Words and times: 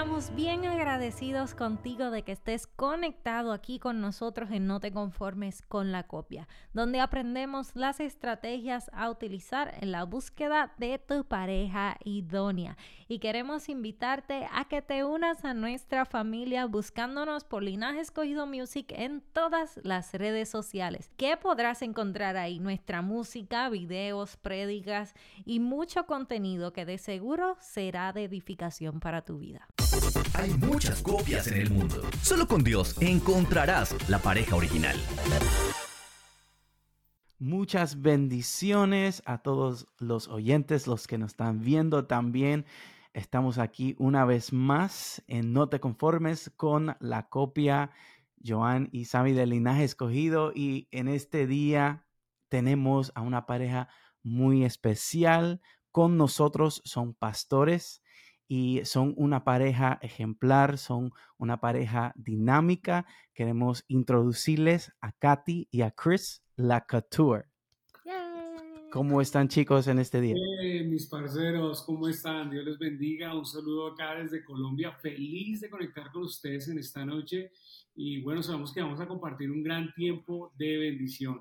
estamos 0.00 0.34
bien 0.34 0.64
agradecidos 0.64 1.54
contigo 1.54 2.10
de 2.10 2.22
que 2.22 2.32
estés 2.32 2.66
conectado 2.66 3.52
aquí 3.52 3.78
con 3.78 4.00
nosotros 4.00 4.50
en 4.50 4.66
No 4.66 4.80
te 4.80 4.92
conformes 4.92 5.60
con 5.60 5.92
la 5.92 6.04
copia, 6.04 6.48
donde 6.72 7.00
aprendemos 7.00 7.76
las 7.76 8.00
estrategias 8.00 8.90
a 8.94 9.10
utilizar 9.10 9.74
en 9.78 9.92
la 9.92 10.04
búsqueda 10.04 10.72
de 10.78 10.98
tu 10.98 11.26
pareja 11.26 11.98
idónea. 12.02 12.78
Y 13.08 13.18
queremos 13.18 13.68
invitarte 13.68 14.48
a 14.50 14.64
que 14.64 14.80
te 14.80 15.04
unas 15.04 15.44
a 15.44 15.52
nuestra 15.52 16.06
familia 16.06 16.64
buscándonos 16.64 17.44
por 17.44 17.62
Linaje 17.62 18.00
Escogido 18.00 18.46
Music 18.46 18.86
en 18.96 19.20
todas 19.20 19.78
las 19.82 20.14
redes 20.14 20.48
sociales. 20.48 21.10
¿Qué 21.18 21.36
podrás 21.36 21.82
encontrar 21.82 22.38
ahí? 22.38 22.58
Nuestra 22.58 23.02
música, 23.02 23.68
videos, 23.68 24.38
prédicas 24.38 25.12
y 25.44 25.60
mucho 25.60 26.06
contenido 26.06 26.72
que 26.72 26.86
de 26.86 26.96
seguro 26.96 27.58
será 27.60 28.14
de 28.14 28.24
edificación 28.24 28.98
para 28.98 29.20
tu 29.20 29.36
vida. 29.36 29.68
Hay 30.34 30.50
muchas 30.54 31.02
copias 31.02 31.46
en 31.48 31.60
el 31.60 31.70
mundo. 31.70 32.02
Solo 32.22 32.46
con 32.46 32.62
Dios 32.62 32.96
encontrarás 33.00 33.96
la 34.08 34.18
pareja 34.18 34.56
original. 34.56 34.96
Muchas 37.38 38.00
bendiciones 38.00 39.22
a 39.26 39.38
todos 39.38 39.88
los 39.98 40.28
oyentes, 40.28 40.86
los 40.86 41.06
que 41.06 41.18
nos 41.18 41.32
están 41.32 41.62
viendo 41.62 42.06
también. 42.06 42.66
Estamos 43.14 43.58
aquí 43.58 43.96
una 43.98 44.24
vez 44.24 44.52
más 44.52 45.22
en 45.26 45.52
No 45.52 45.68
te 45.68 45.80
conformes 45.80 46.52
con 46.56 46.96
la 47.00 47.28
copia 47.28 47.90
Joan 48.44 48.88
y 48.92 49.06
Sami 49.06 49.32
del 49.32 49.50
linaje 49.50 49.84
escogido 49.84 50.52
y 50.54 50.88
en 50.92 51.08
este 51.08 51.46
día 51.46 52.06
tenemos 52.48 53.10
a 53.14 53.22
una 53.22 53.46
pareja 53.46 53.88
muy 54.22 54.64
especial. 54.64 55.60
Con 55.90 56.16
nosotros 56.16 56.80
son 56.84 57.14
pastores 57.14 57.99
y 58.52 58.84
son 58.84 59.14
una 59.16 59.44
pareja 59.44 60.00
ejemplar, 60.02 60.76
son 60.76 61.12
una 61.38 61.60
pareja 61.60 62.12
dinámica. 62.16 63.06
Queremos 63.32 63.84
introducirles 63.86 64.92
a 65.00 65.12
Katy 65.12 65.68
y 65.70 65.82
a 65.82 65.92
Chris 65.92 66.42
Lacatour. 66.56 67.46
¿Cómo 68.90 69.20
están 69.20 69.46
chicos 69.46 69.86
en 69.86 70.00
este 70.00 70.20
día? 70.20 70.34
mis 70.84 71.06
parceros, 71.06 71.84
¿cómo 71.84 72.08
están? 72.08 72.50
Dios 72.50 72.64
les 72.64 72.76
bendiga. 72.76 73.38
Un 73.38 73.46
saludo 73.46 73.92
acá 73.92 74.16
desde 74.16 74.44
Colombia. 74.44 74.90
Feliz 75.00 75.60
de 75.60 75.70
conectar 75.70 76.10
con 76.10 76.24
ustedes 76.24 76.66
en 76.66 76.80
esta 76.80 77.04
noche. 77.04 77.52
Y 77.94 78.20
bueno, 78.20 78.42
sabemos 78.42 78.72
que 78.74 78.82
vamos 78.82 79.00
a 79.00 79.06
compartir 79.06 79.48
un 79.52 79.62
gran 79.62 79.94
tiempo 79.94 80.52
de 80.58 80.76
bendición. 80.76 81.40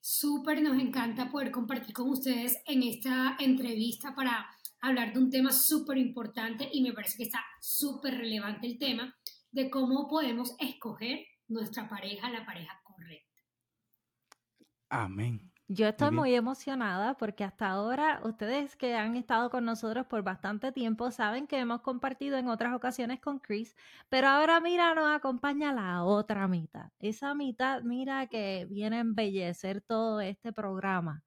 Súper, 0.00 0.60
nos 0.60 0.76
encanta 0.76 1.30
poder 1.30 1.52
compartir 1.52 1.94
con 1.94 2.10
ustedes 2.10 2.58
en 2.66 2.82
esta 2.82 3.36
entrevista 3.38 4.12
para 4.16 4.44
hablar 4.86 5.12
de 5.12 5.18
un 5.18 5.30
tema 5.30 5.52
súper 5.52 5.98
importante 5.98 6.68
y 6.72 6.82
me 6.82 6.92
parece 6.92 7.16
que 7.16 7.24
está 7.24 7.40
súper 7.60 8.18
relevante 8.18 8.66
el 8.66 8.78
tema 8.78 9.14
de 9.50 9.70
cómo 9.70 10.08
podemos 10.08 10.54
escoger 10.58 11.26
nuestra 11.48 11.88
pareja, 11.88 12.30
la 12.30 12.44
pareja 12.44 12.80
correcta. 12.84 13.40
Amén. 14.88 15.50
Yo 15.66 15.86
estoy 15.88 16.10
muy 16.10 16.34
emocionada 16.34 17.16
porque 17.16 17.42
hasta 17.42 17.68
ahora 17.68 18.20
ustedes 18.22 18.76
que 18.76 18.96
han 18.96 19.16
estado 19.16 19.48
con 19.48 19.64
nosotros 19.64 20.04
por 20.06 20.22
bastante 20.22 20.72
tiempo 20.72 21.10
saben 21.10 21.46
que 21.46 21.58
hemos 21.58 21.80
compartido 21.80 22.36
en 22.36 22.48
otras 22.48 22.74
ocasiones 22.74 23.18
con 23.20 23.38
Chris, 23.38 23.74
pero 24.10 24.28
ahora 24.28 24.60
mira, 24.60 24.94
nos 24.94 25.08
acompaña 25.08 25.72
la 25.72 26.04
otra 26.04 26.46
mitad. 26.48 26.90
Esa 26.98 27.34
mitad, 27.34 27.82
mira, 27.82 28.26
que 28.26 28.66
viene 28.68 28.96
a 28.96 29.00
embellecer 29.00 29.80
todo 29.80 30.20
este 30.20 30.52
programa 30.52 31.24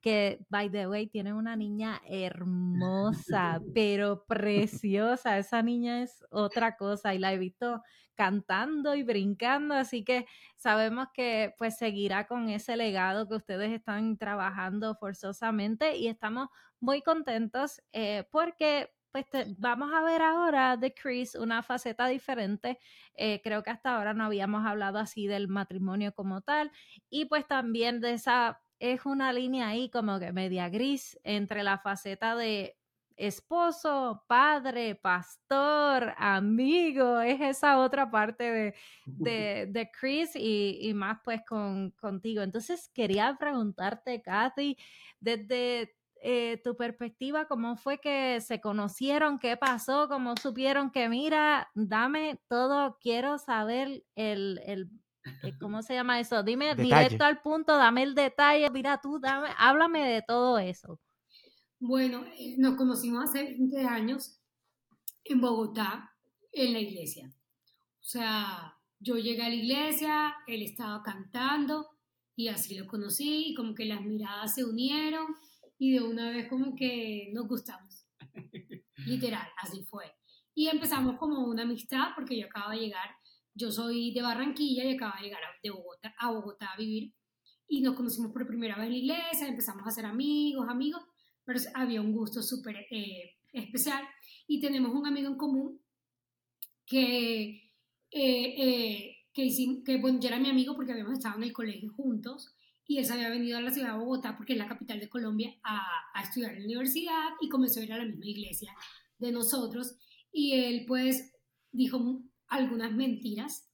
que, 0.00 0.44
by 0.48 0.70
the 0.70 0.88
way, 0.88 1.06
tiene 1.06 1.32
una 1.32 1.56
niña 1.56 2.00
hermosa, 2.06 3.60
pero 3.74 4.24
preciosa. 4.26 5.38
Esa 5.38 5.62
niña 5.62 6.02
es 6.02 6.24
otra 6.30 6.76
cosa 6.76 7.14
y 7.14 7.18
la 7.18 7.32
he 7.32 7.38
visto 7.38 7.82
cantando 8.14 8.96
y 8.96 9.04
brincando, 9.04 9.74
así 9.74 10.02
que 10.04 10.26
sabemos 10.56 11.06
que 11.14 11.54
pues 11.56 11.78
seguirá 11.78 12.26
con 12.26 12.48
ese 12.48 12.76
legado 12.76 13.28
que 13.28 13.36
ustedes 13.36 13.70
están 13.70 14.18
trabajando 14.18 14.96
forzosamente 14.96 15.96
y 15.96 16.08
estamos 16.08 16.48
muy 16.80 17.00
contentos 17.02 17.80
eh, 17.92 18.26
porque 18.32 18.92
pues 19.12 19.26
vamos 19.56 19.92
a 19.94 20.02
ver 20.02 20.20
ahora 20.20 20.76
de 20.76 20.92
Chris 20.92 21.34
una 21.34 21.62
faceta 21.62 22.08
diferente. 22.08 22.78
Eh, 23.14 23.40
creo 23.42 23.62
que 23.62 23.70
hasta 23.70 23.96
ahora 23.96 24.14
no 24.14 24.24
habíamos 24.24 24.66
hablado 24.66 24.98
así 24.98 25.26
del 25.26 25.48
matrimonio 25.48 26.12
como 26.12 26.40
tal 26.40 26.70
y 27.08 27.26
pues 27.26 27.46
también 27.46 28.00
de 28.00 28.14
esa 28.14 28.60
es 28.78 29.06
una 29.06 29.32
línea 29.32 29.68
ahí 29.68 29.88
como 29.90 30.18
que 30.18 30.32
media 30.32 30.68
gris 30.68 31.18
entre 31.24 31.62
la 31.62 31.78
faceta 31.78 32.36
de 32.36 32.78
esposo, 33.18 34.24
padre, 34.28 34.94
pastor, 34.94 36.14
amigo, 36.16 37.20
es 37.20 37.40
esa 37.40 37.80
otra 37.80 38.10
parte 38.10 38.74
de, 39.04 39.66
de, 39.66 39.90
Chris 39.90 40.30
y, 40.34 40.92
más 40.94 41.18
pues 41.24 41.42
con, 41.46 41.90
contigo. 42.00 42.42
Entonces 42.42 42.88
quería 42.94 43.36
preguntarte, 43.38 44.22
Kathy, 44.22 44.78
desde 45.20 45.96
eh, 46.22 46.60
tu 46.62 46.76
perspectiva, 46.76 47.46
¿cómo 47.46 47.76
fue 47.76 47.98
que 47.98 48.40
se 48.40 48.60
conocieron? 48.60 49.38
¿Qué 49.38 49.56
pasó? 49.56 50.08
¿Cómo 50.08 50.36
supieron 50.36 50.90
que, 50.90 51.08
mira, 51.08 51.70
dame 51.74 52.40
todo, 52.48 52.98
quiero 53.00 53.38
saber 53.38 54.04
el, 54.14 54.60
el 54.64 54.90
¿cómo 55.60 55.82
se 55.82 55.94
llama 55.94 56.20
eso? 56.20 56.42
Dime 56.42 56.74
directo 56.74 57.24
al 57.24 57.40
punto, 57.40 57.76
dame 57.76 58.02
el 58.02 58.14
detalle, 58.14 58.70
mira 58.70 59.00
tú, 59.00 59.18
dame, 59.20 59.48
háblame 59.56 60.06
de 60.06 60.22
todo 60.22 60.58
eso. 60.58 61.00
Bueno, 61.80 62.24
eh, 62.36 62.56
nos 62.58 62.76
conocimos 62.76 63.24
hace 63.24 63.44
20 63.44 63.84
años 63.84 64.40
en 65.24 65.40
Bogotá, 65.40 66.12
en 66.52 66.72
la 66.72 66.80
iglesia. 66.80 67.32
O 68.00 68.04
sea, 68.04 68.74
yo 68.98 69.16
llegué 69.16 69.42
a 69.42 69.48
la 69.48 69.54
iglesia, 69.54 70.34
él 70.46 70.62
estaba 70.62 71.02
cantando 71.02 71.88
y 72.34 72.48
así 72.48 72.76
lo 72.76 72.86
conocí 72.86 73.50
y 73.50 73.54
como 73.54 73.74
que 73.74 73.84
las 73.84 74.00
miradas 74.00 74.54
se 74.54 74.64
unieron 74.64 75.26
y 75.78 75.92
de 75.92 76.02
una 76.02 76.30
vez 76.30 76.48
como 76.48 76.74
que 76.74 77.30
nos 77.32 77.46
gustamos. 77.46 78.06
Literal, 79.06 79.48
así 79.62 79.84
fue. 79.84 80.12
Y 80.54 80.68
empezamos 80.68 81.16
como 81.18 81.44
una 81.44 81.62
amistad 81.62 82.08
porque 82.16 82.38
yo 82.38 82.46
acabo 82.46 82.70
de 82.70 82.78
llegar, 82.78 83.10
yo 83.58 83.70
soy 83.72 84.12
de 84.12 84.22
Barranquilla 84.22 84.84
y 84.84 84.94
acabo 84.94 85.14
de 85.18 85.24
llegar 85.24 85.42
a, 85.42 85.48
de 85.62 85.70
Bogotá, 85.70 86.14
a 86.18 86.30
Bogotá 86.30 86.72
a 86.72 86.76
vivir 86.76 87.12
y 87.66 87.82
nos 87.82 87.94
conocimos 87.94 88.32
por 88.32 88.46
primera 88.46 88.76
vez 88.76 88.86
en 88.86 88.92
la 88.92 88.98
iglesia, 88.98 89.48
empezamos 89.48 89.86
a 89.86 89.90
ser 89.90 90.06
amigos, 90.06 90.66
amigos 90.68 91.02
pero 91.48 91.60
había 91.72 92.02
un 92.02 92.12
gusto 92.12 92.42
súper 92.42 92.76
eh, 92.90 93.36
especial. 93.54 94.04
Y 94.46 94.60
tenemos 94.60 94.94
un 94.94 95.06
amigo 95.06 95.28
en 95.28 95.38
común 95.38 95.80
que, 96.84 97.72
eh, 98.10 98.54
eh, 98.58 99.16
que, 99.32 99.44
hicimos, 99.46 99.82
bueno, 100.02 100.20
yo 100.20 100.28
era 100.28 100.38
mi 100.38 100.50
amigo 100.50 100.76
porque 100.76 100.92
habíamos 100.92 101.14
estado 101.14 101.38
en 101.38 101.44
el 101.44 101.54
colegio 101.54 101.90
juntos 101.94 102.54
y 102.86 102.98
él 102.98 103.06
se 103.06 103.14
había 103.14 103.30
venido 103.30 103.56
a 103.56 103.62
la 103.62 103.70
ciudad 103.70 103.94
de 103.94 103.98
Bogotá, 103.98 104.36
porque 104.36 104.52
es 104.52 104.58
la 104.58 104.68
capital 104.68 105.00
de 105.00 105.08
Colombia, 105.08 105.54
a, 105.62 105.80
a 106.12 106.22
estudiar 106.22 106.52
en 106.52 106.60
la 106.60 106.64
universidad 106.66 107.30
y 107.40 107.48
comenzó 107.48 107.80
a 107.80 107.84
ir 107.84 107.94
a 107.94 107.98
la 107.98 108.04
misma 108.04 108.26
iglesia 108.26 108.74
de 109.16 109.32
nosotros. 109.32 109.96
Y 110.30 110.52
él 110.52 110.84
pues 110.86 111.32
dijo 111.72 112.27
algunas 112.48 112.92
mentiras 112.92 113.64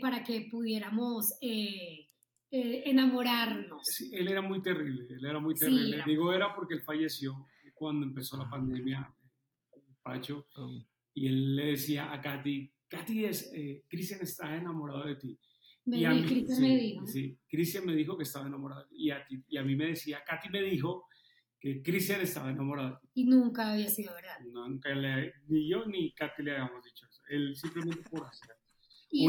para 0.00 0.24
que 0.24 0.48
pudiéramos 0.50 1.34
eh, 1.40 2.08
enamorarnos. 2.50 3.82
Sí, 3.84 4.10
él 4.12 4.26
era 4.26 4.42
muy 4.42 4.60
terrible, 4.60 5.06
él 5.08 5.24
era 5.24 5.38
muy 5.38 5.54
terrible. 5.54 6.02
Digo 6.04 6.32
era 6.32 6.52
porque 6.52 6.74
él 6.74 6.82
falleció 6.82 7.46
cuando 7.80 8.04
empezó 8.04 8.36
la 8.36 8.44
ah, 8.44 8.50
pandemia, 8.50 9.14
Pacho, 10.02 10.46
oh. 10.56 10.84
y 11.14 11.28
él 11.28 11.56
le 11.56 11.66
decía 11.66 12.12
a 12.12 12.20
Katy, 12.20 12.70
Katy, 12.88 13.24
es, 13.24 13.50
eh, 13.54 13.84
Cristian 13.88 14.20
está 14.20 14.54
enamorado 14.54 15.06
de 15.06 15.16
ti. 15.16 15.38
y 15.86 16.04
a 16.04 16.10
mí, 16.10 16.24
Cristian 16.24 16.60
me 16.60 16.76
dijo. 16.76 17.06
Sí, 17.06 17.38
Cristian 17.48 17.86
me 17.86 17.94
dijo 17.94 18.18
que 18.18 18.24
estaba 18.24 18.48
enamorado. 18.48 18.86
Y 18.90 19.10
a, 19.10 19.24
ti, 19.24 19.42
y 19.48 19.56
a 19.56 19.62
mí 19.62 19.76
me 19.76 19.86
decía, 19.86 20.22
Katy 20.26 20.50
me 20.50 20.60
dijo 20.60 21.06
que 21.58 21.80
Cristian 21.80 22.20
estaba 22.20 22.50
enamorado. 22.50 23.00
Y 23.14 23.24
nunca 23.24 23.72
había 23.72 23.88
sido 23.88 24.12
verdad. 24.12 24.40
nunca 24.52 24.94
le, 24.94 25.32
ni 25.46 25.70
yo 25.70 25.86
ni 25.86 26.12
Katy 26.12 26.42
le 26.42 26.50
habíamos 26.50 26.84
dicho 26.84 27.06
eso. 27.06 27.09
Él 27.30 27.56
simplemente 27.56 28.02
por 28.10 28.26
hacer. 28.26 28.56
Y 29.10 29.28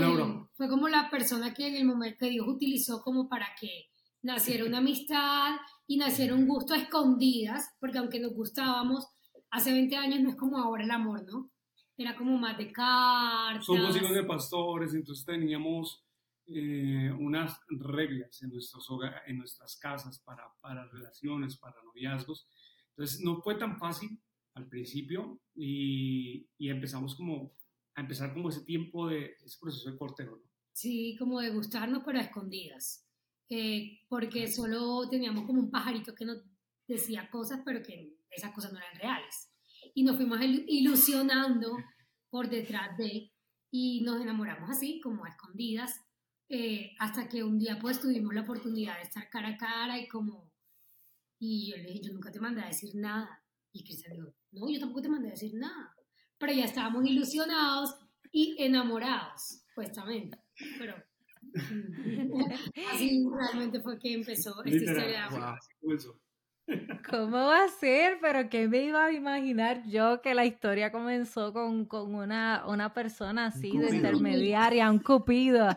Fue 0.53 0.69
como 0.69 0.87
la 0.87 1.09
persona 1.09 1.53
que 1.53 1.67
en 1.67 1.75
el 1.75 1.85
momento 1.85 2.17
que 2.19 2.29
Dios 2.29 2.47
utilizó 2.47 3.01
como 3.01 3.27
para 3.27 3.47
que 3.59 3.87
naciera 4.21 4.65
una 4.65 4.77
amistad 4.77 5.55
y 5.87 5.97
naciera 5.97 6.35
un 6.35 6.47
gusto 6.47 6.73
a 6.73 6.77
escondidas, 6.77 7.75
porque 7.79 7.97
aunque 7.97 8.19
nos 8.19 8.33
gustábamos, 8.33 9.07
hace 9.49 9.71
20 9.71 9.95
años 9.95 10.21
no 10.21 10.29
es 10.29 10.35
como 10.35 10.59
ahora 10.59 10.83
el 10.83 10.91
amor, 10.91 11.25
¿no? 11.25 11.49
Era 11.97 12.15
como 12.15 12.37
más 12.37 12.57
de 12.57 12.71
cartas. 12.71 13.65
Somos 13.65 13.95
hijos 13.95 14.13
de 14.13 14.23
pastores, 14.23 14.93
entonces 14.93 15.25
teníamos 15.25 16.05
eh, 16.47 17.11
unas 17.19 17.59
reglas 17.69 18.41
en, 18.43 18.51
nuestros 18.51 18.87
en 19.25 19.37
nuestras 19.37 19.77
casas 19.77 20.19
para, 20.19 20.43
para 20.61 20.87
relaciones, 20.89 21.57
para 21.57 21.81
noviazgos. 21.83 22.47
Entonces 22.89 23.21
no 23.21 23.41
fue 23.41 23.55
tan 23.55 23.77
fácil 23.79 24.21
al 24.53 24.67
principio 24.67 25.39
y, 25.55 26.47
y 26.57 26.69
empezamos 26.69 27.15
como 27.15 27.53
a 27.95 28.01
empezar 28.01 28.33
como 28.33 28.49
ese 28.49 28.61
tiempo 28.61 29.07
de 29.07 29.35
ese 29.43 29.57
proceso 29.59 29.91
de 29.91 29.97
cortejo. 29.97 30.37
¿no? 30.37 30.43
Sí, 30.73 31.15
como 31.19 31.39
de 31.39 31.49
gustarnos, 31.49 32.03
pero 32.05 32.19
a 32.19 32.23
escondidas. 32.23 33.05
Eh, 33.49 33.99
porque 34.07 34.47
solo 34.47 35.09
teníamos 35.09 35.45
como 35.45 35.59
un 35.59 35.71
pajarito 35.71 36.15
que 36.15 36.25
nos 36.25 36.41
decía 36.87 37.29
cosas, 37.29 37.61
pero 37.65 37.81
que 37.83 38.15
esas 38.29 38.53
cosas 38.53 38.71
no 38.71 38.79
eran 38.79 38.95
reales. 38.95 39.49
y 39.93 40.03
nos 40.03 40.15
fuimos 40.15 40.39
ilusionando 40.41 41.75
por 42.29 42.49
detrás 42.49 42.95
de, 42.97 43.31
y 43.71 44.01
nos 44.01 44.21
enamoramos 44.21 44.69
así, 44.69 45.01
como 45.01 45.25
a 45.25 45.29
escondidas, 45.29 45.99
eh, 46.47 46.95
hasta 46.99 47.27
que 47.27 47.43
un 47.43 47.57
día 47.57 47.77
pues 47.79 47.99
tuvimos 47.99 48.33
la 48.33 48.41
oportunidad 48.41 48.97
de 48.97 49.03
estar 49.03 49.29
cara 49.29 49.49
a 49.49 49.57
cara 49.57 49.99
y 49.99 50.07
como, 50.07 50.51
y 51.39 51.71
yo 51.71 51.77
le 51.77 51.83
dije, 51.83 52.01
yo 52.03 52.13
nunca 52.13 52.31
te 52.31 52.39
mandé 52.39 52.61
a 52.61 52.67
decir 52.67 52.91
nada. 52.95 53.43
Y 53.73 53.83
Cristian 53.83 54.13
dijo, 54.13 54.33
no, 54.51 54.69
yo 54.69 54.79
tampoco 54.79 55.01
te 55.01 55.09
mandé 55.09 55.29
a 55.29 55.31
decir 55.31 55.53
nada. 55.55 55.95
Pero 56.41 56.53
ya 56.53 56.65
estábamos 56.65 57.05
ilusionados 57.05 57.95
y 58.31 58.55
enamorados, 58.59 59.63
justamente. 59.75 60.37
Pero 60.77 60.95
así 62.91 63.25
realmente 63.31 63.79
fue 63.79 63.99
que 63.99 64.13
empezó 64.13 64.63
esta 64.63 64.69
historia 64.69 65.29
¿Cómo 67.09 67.37
va 67.37 67.65
a 67.65 67.67
ser? 67.67 68.17
Pero 68.21 68.49
¿qué 68.49 68.67
me 68.67 68.83
iba 68.83 69.05
a 69.05 69.11
imaginar 69.11 69.83
yo 69.87 70.21
que 70.21 70.33
la 70.33 70.45
historia 70.45 70.91
comenzó 70.91 71.53
con, 71.53 71.85
con 71.85 72.15
una, 72.15 72.63
una 72.67 72.93
persona 72.93 73.47
así 73.47 73.77
de 73.77 73.95
intermediaria, 73.95 74.89
un 74.89 74.99
cupido? 74.99 75.67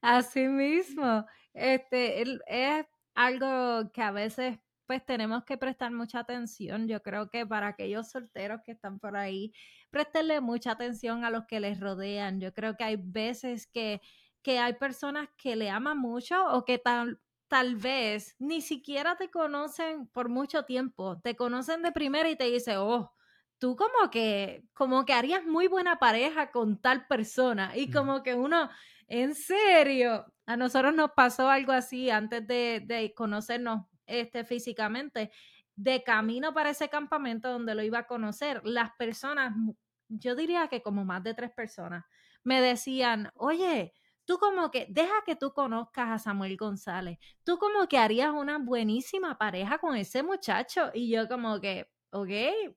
Así 0.00 0.48
mismo. 0.48 1.26
Este, 1.52 2.22
es 2.46 2.86
algo 3.14 3.90
que 3.92 4.02
a 4.02 4.10
veces 4.10 4.58
pues 4.88 5.04
tenemos 5.04 5.44
que 5.44 5.58
prestar 5.58 5.92
mucha 5.92 6.20
atención. 6.20 6.88
Yo 6.88 7.02
creo 7.02 7.28
que 7.28 7.46
para 7.46 7.68
aquellos 7.68 8.08
solteros 8.08 8.62
que 8.64 8.72
están 8.72 8.98
por 8.98 9.18
ahí, 9.18 9.52
préstenle 9.90 10.40
mucha 10.40 10.72
atención 10.72 11.26
a 11.26 11.30
los 11.30 11.44
que 11.44 11.60
les 11.60 11.78
rodean. 11.78 12.40
Yo 12.40 12.54
creo 12.54 12.74
que 12.74 12.84
hay 12.84 12.96
veces 12.96 13.66
que, 13.66 14.00
que 14.42 14.58
hay 14.58 14.72
personas 14.72 15.28
que 15.36 15.56
le 15.56 15.68
aman 15.68 15.98
mucho 15.98 16.42
o 16.52 16.64
que 16.64 16.78
tal, 16.78 17.20
tal 17.48 17.76
vez 17.76 18.34
ni 18.38 18.62
siquiera 18.62 19.16
te 19.16 19.30
conocen 19.30 20.06
por 20.06 20.30
mucho 20.30 20.64
tiempo. 20.64 21.20
Te 21.20 21.36
conocen 21.36 21.82
de 21.82 21.92
primera 21.92 22.30
y 22.30 22.36
te 22.36 22.44
dicen, 22.44 22.78
oh, 22.78 23.12
tú 23.58 23.76
como 23.76 24.10
que, 24.10 24.64
como 24.72 25.04
que 25.04 25.12
harías 25.12 25.44
muy 25.44 25.68
buena 25.68 25.98
pareja 25.98 26.50
con 26.50 26.80
tal 26.80 27.06
persona. 27.06 27.76
Y 27.76 27.90
como 27.90 28.22
que 28.22 28.34
uno, 28.34 28.70
en 29.06 29.34
serio, 29.34 30.32
a 30.46 30.56
nosotros 30.56 30.94
nos 30.94 31.10
pasó 31.10 31.50
algo 31.50 31.72
así 31.72 32.08
antes 32.08 32.46
de, 32.46 32.82
de 32.86 33.12
conocernos 33.12 33.82
este, 34.08 34.44
físicamente. 34.44 35.30
De 35.76 36.02
camino 36.02 36.52
para 36.52 36.70
ese 36.70 36.88
campamento 36.88 37.50
donde 37.50 37.74
lo 37.74 37.82
iba 37.82 38.00
a 38.00 38.06
conocer, 38.06 38.60
las 38.64 38.90
personas, 38.98 39.54
yo 40.08 40.34
diría 40.34 40.66
que 40.68 40.82
como 40.82 41.04
más 41.04 41.22
de 41.22 41.34
tres 41.34 41.52
personas, 41.52 42.04
me 42.42 42.60
decían, 42.60 43.30
oye, 43.36 43.92
tú 44.24 44.38
como 44.38 44.70
que, 44.70 44.86
deja 44.90 45.22
que 45.24 45.36
tú 45.36 45.52
conozcas 45.52 46.10
a 46.10 46.18
Samuel 46.18 46.56
González, 46.56 47.18
tú 47.44 47.58
como 47.58 47.86
que 47.88 47.98
harías 47.98 48.32
una 48.32 48.58
buenísima 48.58 49.38
pareja 49.38 49.78
con 49.78 49.96
ese 49.96 50.22
muchacho 50.22 50.90
y 50.92 51.10
yo 51.10 51.28
como 51.28 51.60
que, 51.60 51.88
ok, 52.10 52.30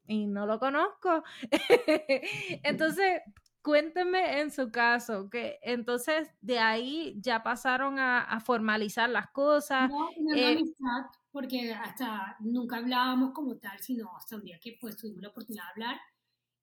y 0.07 0.27
no 0.27 0.45
lo 0.45 0.59
conozco. 0.59 1.23
Entonces, 2.63 3.21
cuénteme 3.61 4.41
en 4.41 4.51
su 4.51 4.71
caso, 4.71 5.29
que 5.29 5.59
entonces 5.61 6.29
de 6.41 6.59
ahí 6.59 7.15
ya 7.21 7.43
pasaron 7.43 7.99
a, 7.99 8.39
formalizar 8.41 9.09
las 9.09 9.29
cosas. 9.31 9.89
No, 9.89 10.09
no 10.19 10.35
eh, 10.35 10.53
amistad, 10.53 11.05
porque 11.31 11.73
hasta 11.73 12.35
nunca 12.39 12.77
hablábamos 12.77 13.33
como 13.33 13.57
tal, 13.57 13.79
sino 13.79 14.15
hasta 14.15 14.35
un 14.35 14.43
día 14.43 14.59
que 14.59 14.77
pues 14.79 14.97
tuvimos 14.97 15.21
la 15.21 15.29
oportunidad 15.29 15.63
de 15.65 15.69
hablar. 15.71 16.01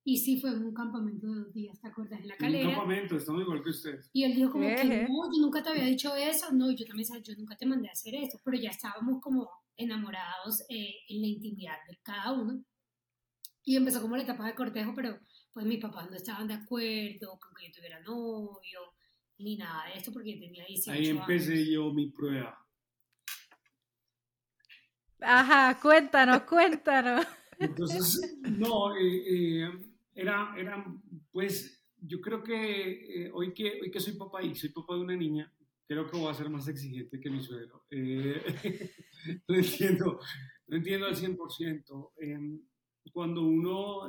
Y 0.04 0.16
sí, 0.16 0.40
fue 0.40 0.54
un 0.54 0.72
campamento 0.72 1.26
de 1.26 1.40
dos 1.40 1.52
días, 1.52 1.78
¿te 1.80 1.88
acuerdas? 1.88 2.20
En 2.20 2.28
la 2.28 2.36
calera. 2.36 2.68
Un 2.68 2.74
campamento, 2.74 3.16
estamos 3.16 3.42
igual 3.42 3.62
que 3.62 3.70
usted. 3.70 4.00
Y 4.12 4.24
él 4.24 4.34
dijo 4.34 4.52
como 4.52 4.66
que 4.66 4.84
no, 4.84 5.30
yo 5.34 5.42
nunca 5.42 5.62
te 5.62 5.68
había 5.68 5.84
dicho 5.84 6.14
eso, 6.16 6.50
no, 6.52 6.70
yo 6.70 6.86
también 6.86 7.06
sabía, 7.06 7.22
yo 7.22 7.34
nunca 7.36 7.56
te 7.56 7.66
mandé 7.66 7.88
a 7.88 7.92
hacer 7.92 8.14
eso, 8.14 8.38
pero 8.42 8.56
ya 8.56 8.70
estábamos 8.70 9.20
como 9.20 9.50
enamorados 9.76 10.62
eh, 10.70 10.94
en 11.08 11.20
la 11.20 11.26
intimidad 11.26 11.76
de 11.88 11.98
cada 12.02 12.32
uno. 12.32 12.64
Y 13.64 13.76
empezó 13.76 14.00
como 14.00 14.16
la 14.16 14.22
etapa 14.22 14.46
de 14.46 14.54
cortejo, 14.54 14.94
pero 14.94 15.18
pues 15.58 15.66
mis 15.66 15.80
papás 15.80 16.08
no 16.08 16.16
estaban 16.16 16.46
de 16.46 16.54
acuerdo 16.54 17.36
con 17.40 17.52
que 17.56 17.66
yo 17.66 17.72
tuviera 17.74 17.98
novio, 18.02 18.94
ni 19.38 19.56
nada 19.56 19.86
de 19.86 19.94
esto, 19.94 20.12
porque 20.12 20.34
yo 20.34 20.38
tenía 20.38 20.64
18 20.64 20.92
Ahí 20.92 21.08
empecé 21.08 21.68
yo 21.68 21.92
mi 21.92 22.10
prueba. 22.10 22.64
Ajá, 25.18 25.80
cuéntanos, 25.82 26.42
cuéntanos. 26.42 27.26
Entonces, 27.58 28.38
no, 28.42 28.96
eh, 28.96 29.64
eh, 29.64 29.68
era, 30.14 30.54
era, 30.56 30.86
pues, 31.32 31.84
yo 31.96 32.20
creo 32.20 32.40
que 32.40 33.24
eh, 33.24 33.30
hoy 33.34 33.52
que 33.52 33.80
hoy 33.82 33.90
que 33.90 33.98
soy 33.98 34.12
papá 34.12 34.40
y 34.40 34.54
soy 34.54 34.68
papá 34.70 34.94
de 34.94 35.00
una 35.00 35.16
niña, 35.16 35.52
creo 35.88 36.08
que 36.08 36.18
voy 36.18 36.30
a 36.30 36.34
ser 36.34 36.48
más 36.50 36.68
exigente 36.68 37.18
que 37.18 37.30
mi 37.30 37.42
suegro. 37.42 37.84
lo 39.48 39.56
entiendo, 39.56 40.20
lo 40.68 40.76
entiendo 40.76 41.06
al 41.06 41.16
100%. 41.16 42.12
Em, 42.18 42.62
cuando 43.12 43.42
uno 43.42 44.08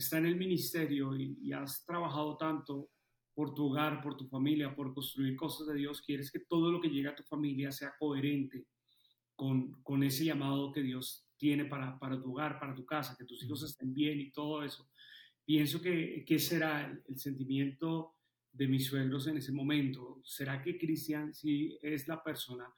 está 0.00 0.18
en 0.18 0.26
el 0.26 0.36
ministerio 0.36 1.14
y, 1.16 1.52
has 1.52 1.84
trabajado 1.84 2.36
tanto 2.36 2.90
por 3.34 3.54
tu 3.54 3.66
hogar, 3.66 4.02
por 4.02 4.16
tu 4.16 4.26
familia, 4.26 4.74
por 4.74 4.92
construir 4.92 5.36
cosas 5.36 5.68
de 5.68 5.74
Dios, 5.74 6.02
quieres 6.02 6.30
que 6.30 6.40
todo 6.40 6.70
lo 6.70 6.80
que 6.80 6.88
llega 6.88 7.10
a 7.10 7.14
tu 7.14 7.22
familia 7.22 7.70
sea 7.70 7.94
coherente 7.98 8.66
con, 9.34 9.82
con 9.82 10.02
ese 10.02 10.24
llamado 10.24 10.72
que 10.72 10.82
Dios 10.82 11.26
tiene 11.36 11.64
para, 11.64 11.98
para, 11.98 12.20
tu 12.20 12.32
hogar, 12.32 12.58
para 12.58 12.74
tu 12.74 12.84
casa, 12.84 13.16
que 13.18 13.24
tus 13.24 13.42
hijos 13.44 13.62
estén 13.62 13.94
bien 13.94 14.20
y 14.20 14.30
todo 14.30 14.62
eso. 14.62 14.90
Pienso 15.44 15.80
que, 15.80 16.24
que 16.26 16.38
será 16.38 16.86
el, 16.86 17.02
el, 17.08 17.18
sentimiento 17.18 18.16
de 18.52 18.68
mis 18.68 18.86
suegros 18.86 19.26
en 19.26 19.38
ese 19.38 19.52
momento. 19.52 20.20
¿Será 20.24 20.60
que 20.60 20.76
Cristian 20.76 21.32
sí 21.32 21.78
es 21.80 22.08
la 22.08 22.22
persona, 22.22 22.70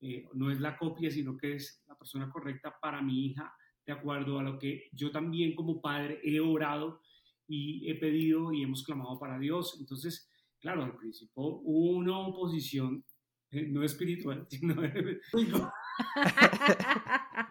eh, 0.00 0.26
no 0.34 0.50
es 0.50 0.60
la 0.60 0.76
copia, 0.76 1.10
sino 1.10 1.36
que 1.36 1.54
es 1.54 1.82
la 1.86 1.96
persona 1.96 2.28
correcta 2.30 2.76
para 2.80 3.00
mi 3.02 3.26
hija, 3.26 3.54
de 3.88 3.94
acuerdo 3.94 4.38
a 4.38 4.42
lo 4.42 4.58
que 4.58 4.90
yo 4.92 5.10
también 5.10 5.54
como 5.54 5.80
padre 5.80 6.20
he 6.22 6.38
orado 6.40 7.00
y 7.48 7.90
he 7.90 7.94
pedido 7.94 8.52
y 8.52 8.62
hemos 8.62 8.84
clamado 8.84 9.18
para 9.18 9.38
Dios? 9.38 9.78
Entonces, 9.80 10.30
claro, 10.60 10.84
al 10.84 10.94
principio 10.94 11.32
hubo 11.36 11.96
una 11.96 12.18
oposición, 12.18 13.02
eh, 13.50 13.66
no 13.66 13.82
espiritual, 13.82 14.46
sino... 14.50 14.74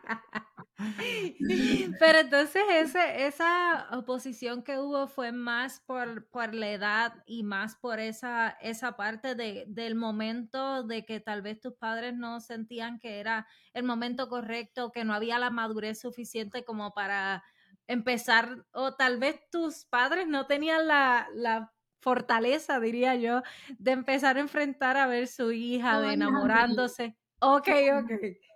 Pero 2.00 2.20
entonces 2.20 2.64
ese, 2.72 3.26
esa 3.26 3.88
oposición 3.92 4.64
que 4.64 4.80
hubo 4.80 5.08
fue 5.08 5.32
más 5.32 5.80
por, 5.82 6.30
por 6.30 6.54
la 6.54 6.72
edad 6.72 7.24
y 7.26 7.44
más 7.44 7.76
por 7.76 8.00
esa, 8.00 8.58
esa 8.62 8.96
parte 8.96 9.36
de, 9.36 9.66
del 9.68 9.96
momento 9.96 10.84
de 10.84 11.06
que 11.06 11.20
tal 11.20 11.42
vez 11.42 11.60
tus 11.60 11.74
padres 11.74 12.16
no 12.16 12.40
sentían 12.40 13.00
que 13.00 13.20
era 13.20 13.48
el 13.74 13.84
momento 13.84 14.30
correcto, 14.30 14.92
que 14.92 15.04
no 15.04 15.14
había 15.14 15.40
la 15.40 15.50
madurez 15.50 16.00
suficiente 16.00 16.64
como 16.64 16.94
para 16.94 17.44
empezar, 17.88 18.66
o 18.72 18.96
tal 18.96 19.18
vez 19.18 19.40
tus 19.50 19.86
padres 19.86 20.28
no 20.28 20.46
tenían 20.46 20.88
la, 20.88 21.28
la 21.34 21.74
fortaleza, 22.02 22.80
diría 22.80 23.16
yo, 23.16 23.42
de 23.78 23.92
empezar 23.92 24.38
a 24.38 24.42
enfrentar 24.42 24.98
a 24.98 25.08
ver 25.08 25.28
su 25.28 25.52
hija, 25.52 26.00
de 26.02 26.14
enamorándose. 26.14 27.18
Ok, 27.40 27.70
ok 28.04 28.47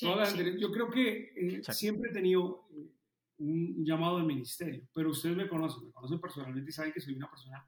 yo 0.00 0.72
creo 0.72 0.90
que 0.90 1.32
eh, 1.36 1.62
siempre 1.72 2.10
he 2.10 2.12
tenido 2.12 2.66
eh, 2.76 2.90
un 3.38 3.84
llamado 3.84 4.18
de 4.18 4.24
ministerio, 4.24 4.88
pero 4.92 5.10
ustedes 5.10 5.36
me 5.36 5.48
conocen, 5.48 5.86
me 5.86 5.92
conocen 5.92 6.20
personalmente 6.20 6.70
y 6.70 6.72
saben 6.72 6.92
que 6.92 7.00
soy 7.00 7.14
una 7.14 7.30
persona 7.30 7.66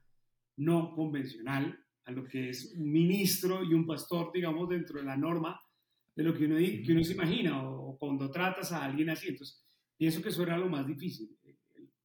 no 0.57 0.93
convencional 0.93 1.79
a 2.05 2.11
lo 2.11 2.25
que 2.25 2.49
es 2.49 2.73
un 2.75 2.91
ministro 2.91 3.63
y 3.63 3.73
un 3.73 3.85
pastor, 3.85 4.31
digamos, 4.33 4.69
dentro 4.69 4.99
de 4.99 5.05
la 5.05 5.17
norma 5.17 5.61
de 6.15 6.23
lo 6.23 6.33
que 6.33 6.45
uno, 6.45 6.57
que 6.57 6.91
uno 6.91 7.03
se 7.03 7.13
imagina 7.13 7.69
o, 7.69 7.97
cuando 7.97 8.31
tratas 8.31 8.71
a 8.71 8.83
alguien 8.83 9.09
así. 9.09 9.27
Entonces, 9.29 9.63
pienso 9.95 10.21
que 10.21 10.29
eso 10.29 10.41
era 10.43 10.57
lo 10.57 10.67
más 10.67 10.87
difícil. 10.87 11.37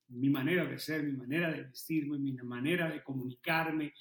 Mi 0.09 0.29
manera 0.29 0.67
de 0.67 0.79
ser, 0.79 1.03
mi 1.03 1.17
manera 1.17 1.51
de 1.51 1.63
vestirme, 1.63 2.19
mi 2.19 2.33
manera 2.33 2.91
de 2.91 3.03
comunicarme, 3.03 3.95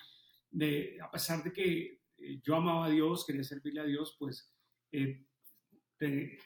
de, 0.50 0.98
a 1.02 1.10
pesar 1.10 1.42
de 1.44 1.54
que 1.54 2.02
eh, 2.18 2.42
yo 2.44 2.56
amaba 2.56 2.88
a 2.88 2.90
Dios, 2.90 3.26
quería 3.26 3.44
servirle 3.44 3.80
a 3.80 3.86
Dios, 3.86 4.18
pues 4.20 4.54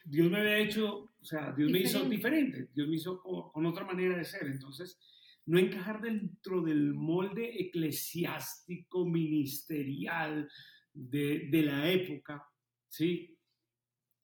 Dios 0.04 0.30
me 0.30 0.40
había 0.40 0.58
hecho, 0.58 1.12
o 1.20 1.24
sea, 1.24 1.54
Dios 1.54 1.72
me 1.72 1.80
hizo 1.80 2.04
diferente, 2.10 2.70
Dios 2.74 2.88
me 2.90 2.96
hizo 2.96 3.22
con, 3.22 3.66
otra 3.66 3.86
manera 3.86 4.18
de 4.18 4.26
ser. 4.26 4.48
Entonces, 4.48 5.00
no 5.46 5.58
encajar 5.58 6.02
dentro 6.02 6.62
del 6.62 6.94
molde 6.94 7.62
eclesiástico, 7.62 9.06
ministerial 9.06 10.50
de, 10.94 11.48
de 11.50 11.62
la 11.62 11.90
época, 11.90 12.44
¿sí? 12.90 13.38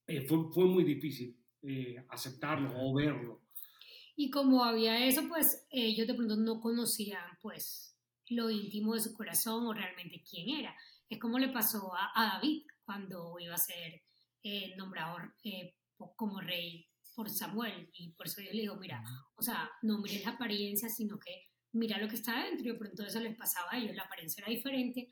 Eh, 0.06 0.26
fue, 0.26 0.52
fue, 0.52 0.66
muy 0.66 0.84
difícil 0.84 1.34
eh, 1.62 2.04
aceptarlo 2.10 2.70
o 2.76 2.94
verlo. 2.94 3.42
Y 4.16 4.30
como 4.30 4.64
había 4.64 5.06
eso, 5.06 5.26
pues 5.28 5.66
ellos 5.70 6.06
de 6.06 6.14
pronto 6.14 6.36
no 6.36 6.60
conocían, 6.60 7.38
pues, 7.40 7.96
lo 8.28 8.50
íntimo 8.50 8.94
de 8.94 9.00
su 9.00 9.14
corazón 9.14 9.66
o 9.66 9.72
realmente 9.72 10.22
quién 10.28 10.58
era. 10.58 10.76
Es 11.08 11.18
como 11.18 11.38
le 11.38 11.48
pasó 11.48 11.94
a, 11.94 12.10
a 12.14 12.34
David 12.34 12.64
cuando 12.84 13.36
iba 13.38 13.54
a 13.54 13.58
ser 13.58 14.02
eh, 14.42 14.74
nombrado 14.76 15.18
eh, 15.44 15.74
como 16.16 16.40
rey 16.40 16.86
por 17.14 17.30
Samuel. 17.30 17.88
Y 17.94 18.10
por 18.12 18.26
eso 18.26 18.40
yo 18.40 18.52
le 18.52 18.62
digo, 18.62 18.76
mira, 18.76 19.02
o 19.36 19.42
sea, 19.42 19.70
no 19.82 19.98
mires 19.98 20.24
la 20.24 20.32
apariencia, 20.32 20.88
sino 20.88 21.18
que 21.18 21.50
mira 21.72 21.98
lo 21.98 22.08
que 22.08 22.16
está 22.16 22.44
dentro. 22.44 22.68
Y 22.68 22.76
pronto 22.76 23.04
eso 23.04 23.20
les 23.20 23.36
pasaba 23.36 23.72
a 23.72 23.78
ellos. 23.78 23.94
La 23.94 24.04
apariencia 24.04 24.42
era 24.42 24.52
diferente, 24.52 25.08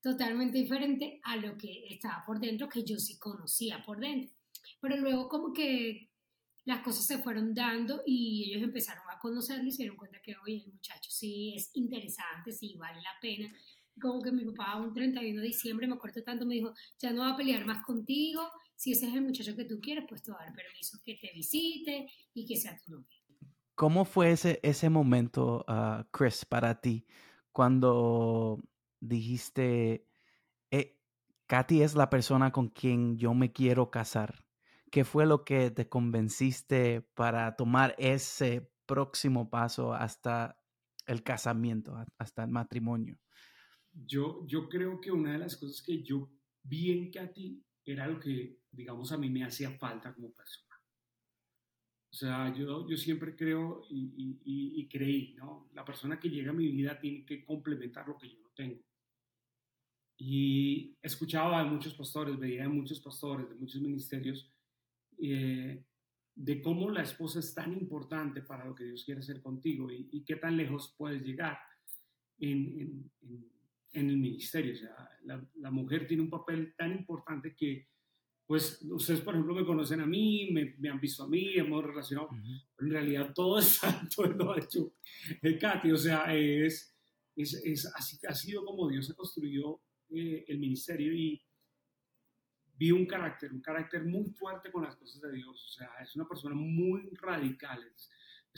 totalmente 0.00 0.58
diferente 0.58 1.20
a 1.24 1.36
lo 1.36 1.56
que 1.56 1.86
estaba 1.88 2.24
por 2.26 2.40
dentro, 2.40 2.68
que 2.68 2.84
yo 2.84 2.98
sí 2.98 3.18
conocía 3.18 3.82
por 3.84 3.98
dentro. 3.98 4.34
Pero 4.80 4.96
luego 4.96 5.28
como 5.28 5.52
que 5.52 6.10
las 6.66 6.80
cosas 6.80 7.06
se 7.06 7.18
fueron 7.18 7.54
dando 7.54 8.02
y 8.04 8.50
ellos 8.50 8.64
empezaron 8.64 9.04
a 9.08 9.18
conocerlo 9.20 9.68
y 9.68 9.70
se 9.70 9.84
dieron 9.84 9.96
cuenta 9.96 10.20
que, 10.20 10.36
oye, 10.44 10.64
el 10.66 10.72
muchacho 10.72 11.10
sí 11.10 11.54
es 11.56 11.70
interesante, 11.74 12.50
sí 12.50 12.74
vale 12.76 13.00
la 13.00 13.14
pena. 13.20 13.52
Como 14.00 14.20
que 14.20 14.32
mi 14.32 14.44
papá 14.44 14.76
un 14.76 14.92
31 14.92 15.40
de 15.40 15.46
diciembre, 15.46 15.86
me 15.86 15.94
acuerdo 15.94 16.22
tanto, 16.24 16.44
me 16.44 16.54
dijo, 16.54 16.74
ya 16.98 17.12
no 17.12 17.22
va 17.22 17.30
a 17.30 17.36
pelear 17.36 17.64
más 17.64 17.84
contigo, 17.84 18.50
si 18.76 18.92
ese 18.92 19.08
es 19.08 19.14
el 19.14 19.22
muchacho 19.22 19.56
que 19.56 19.64
tú 19.64 19.80
quieres, 19.80 20.04
pues 20.08 20.22
te 20.22 20.30
va 20.30 20.40
a 20.40 20.44
dar 20.44 20.54
permiso 20.54 20.98
que 21.02 21.16
te 21.16 21.32
visite 21.34 22.06
y 22.34 22.46
que 22.46 22.56
sea 22.56 22.78
tu 22.84 22.92
novio. 22.92 23.06
¿Cómo 23.74 24.04
fue 24.04 24.30
ese, 24.32 24.60
ese 24.62 24.88
momento, 24.88 25.64
uh, 25.68 26.04
Chris, 26.10 26.44
para 26.44 26.80
ti, 26.80 27.06
cuando 27.52 28.62
dijiste, 29.00 30.06
eh, 30.70 30.98
Katy 31.46 31.82
es 31.82 31.94
la 31.94 32.08
persona 32.08 32.52
con 32.52 32.68
quien 32.68 33.18
yo 33.18 33.34
me 33.34 33.52
quiero 33.52 33.90
casar? 33.90 34.46
¿Qué 34.90 35.04
fue 35.04 35.26
lo 35.26 35.44
que 35.44 35.70
te 35.70 35.88
convenciste 35.88 37.02
para 37.14 37.56
tomar 37.56 37.94
ese 37.98 38.70
próximo 38.86 39.50
paso 39.50 39.92
hasta 39.92 40.58
el 41.06 41.22
casamiento, 41.22 41.96
hasta 42.18 42.44
el 42.44 42.50
matrimonio? 42.50 43.18
Yo, 43.92 44.46
yo 44.46 44.68
creo 44.68 45.00
que 45.00 45.10
una 45.10 45.32
de 45.32 45.38
las 45.38 45.56
cosas 45.56 45.82
que 45.82 46.02
yo 46.02 46.30
vi 46.62 46.92
en 46.92 47.10
Katy 47.10 47.62
era 47.84 48.06
lo 48.06 48.18
que, 48.20 48.58
digamos, 48.76 49.10
a 49.12 49.18
mí 49.18 49.30
me 49.30 49.44
hacía 49.44 49.70
falta 49.70 50.12
como 50.14 50.32
persona. 50.32 50.66
O 52.16 52.18
sea, 52.18 52.54
yo, 52.54 52.88
yo 52.88 52.96
siempre 52.96 53.36
creo 53.36 53.84
y, 53.90 54.40
y, 54.44 54.88
creí, 54.88 55.34
¿no? 55.34 55.68
La 55.74 55.84
persona 55.84 56.18
que 56.18 56.30
llega 56.30 56.50
a 56.50 56.54
mi 56.54 56.68
vida 56.68 56.98
tiene 56.98 57.26
que 57.26 57.44
complementar 57.44 58.08
lo 58.08 58.16
que 58.16 58.30
yo 58.30 58.40
no 58.40 58.48
tengo. 58.54 58.82
Y 60.16 60.96
escuchaba 61.02 61.60
a 61.60 61.64
muchos 61.64 61.92
pastores, 61.92 62.38
veía 62.38 62.64
a 62.64 62.70
muchos 62.70 63.00
pastores 63.00 63.50
de 63.50 63.56
muchos 63.56 63.82
ministerios 63.82 64.50
eh, 65.18 65.84
de 66.34 66.62
cómo 66.62 66.90
la 66.90 67.02
esposa 67.02 67.40
es 67.40 67.52
tan 67.54 67.72
importante 67.74 68.40
para 68.40 68.64
lo 68.64 68.74
que 68.74 68.84
Dios 68.84 69.04
quiere 69.04 69.20
hacer 69.20 69.42
contigo 69.42 69.90
y, 69.90 70.24
qué 70.24 70.36
tan 70.36 70.56
lejos 70.56 70.94
puedes 70.96 71.22
llegar 71.22 71.58
en, 72.38 72.80
en, 72.80 73.50
en, 73.92 74.10
el 74.10 74.16
ministerio. 74.16 74.72
O 74.72 74.76
sea, 74.76 75.10
la, 75.24 75.46
la, 75.56 75.70
mujer 75.70 76.06
tiene 76.06 76.22
un 76.22 76.30
papel 76.30 76.74
tan 76.76 76.92
importante 76.92 77.54
que, 77.54 77.88
pues, 78.46 78.80
ustedes, 78.82 79.20
por 79.20 79.34
ejemplo, 79.34 79.54
me 79.54 79.64
conocen 79.64 80.00
a 80.00 80.06
mí, 80.06 80.50
me, 80.52 80.76
me 80.78 80.88
han 80.88 81.00
visto 81.00 81.24
a 81.24 81.28
mí, 81.28 81.54
hemos 81.54 81.84
relacionado, 81.84 82.28
pero 82.76 82.88
en 82.88 82.90
realidad 82.90 83.32
todo, 83.34 83.58
es, 83.58 83.80
todo 84.14 84.26
lo 84.28 84.52
ha 84.52 84.58
hecho 84.58 84.94
el 85.42 85.58
Katy. 85.58 85.90
O 85.90 85.96
sea, 85.96 86.32
es, 86.34 86.94
es, 87.34 87.54
es 87.64 87.92
así, 87.94 88.18
ha 88.26 88.34
sido 88.34 88.64
como 88.64 88.88
Dios 88.88 89.10
ha 89.10 89.14
construyó 89.14 89.80
eh, 90.10 90.44
el 90.46 90.58
ministerio 90.58 91.12
y 91.12 91.42
vi 92.76 92.92
un 92.92 93.06
carácter, 93.06 93.52
un 93.52 93.60
carácter 93.60 94.04
muy 94.04 94.30
fuerte 94.30 94.70
con 94.70 94.84
las 94.84 94.94
cosas 94.96 95.20
de 95.22 95.32
Dios. 95.32 95.64
O 95.64 95.68
sea, 95.68 95.90
es 96.00 96.14
una 96.14 96.28
persona 96.28 96.54
muy 96.54 97.10
radical. 97.14 97.82
Es, 97.94 98.10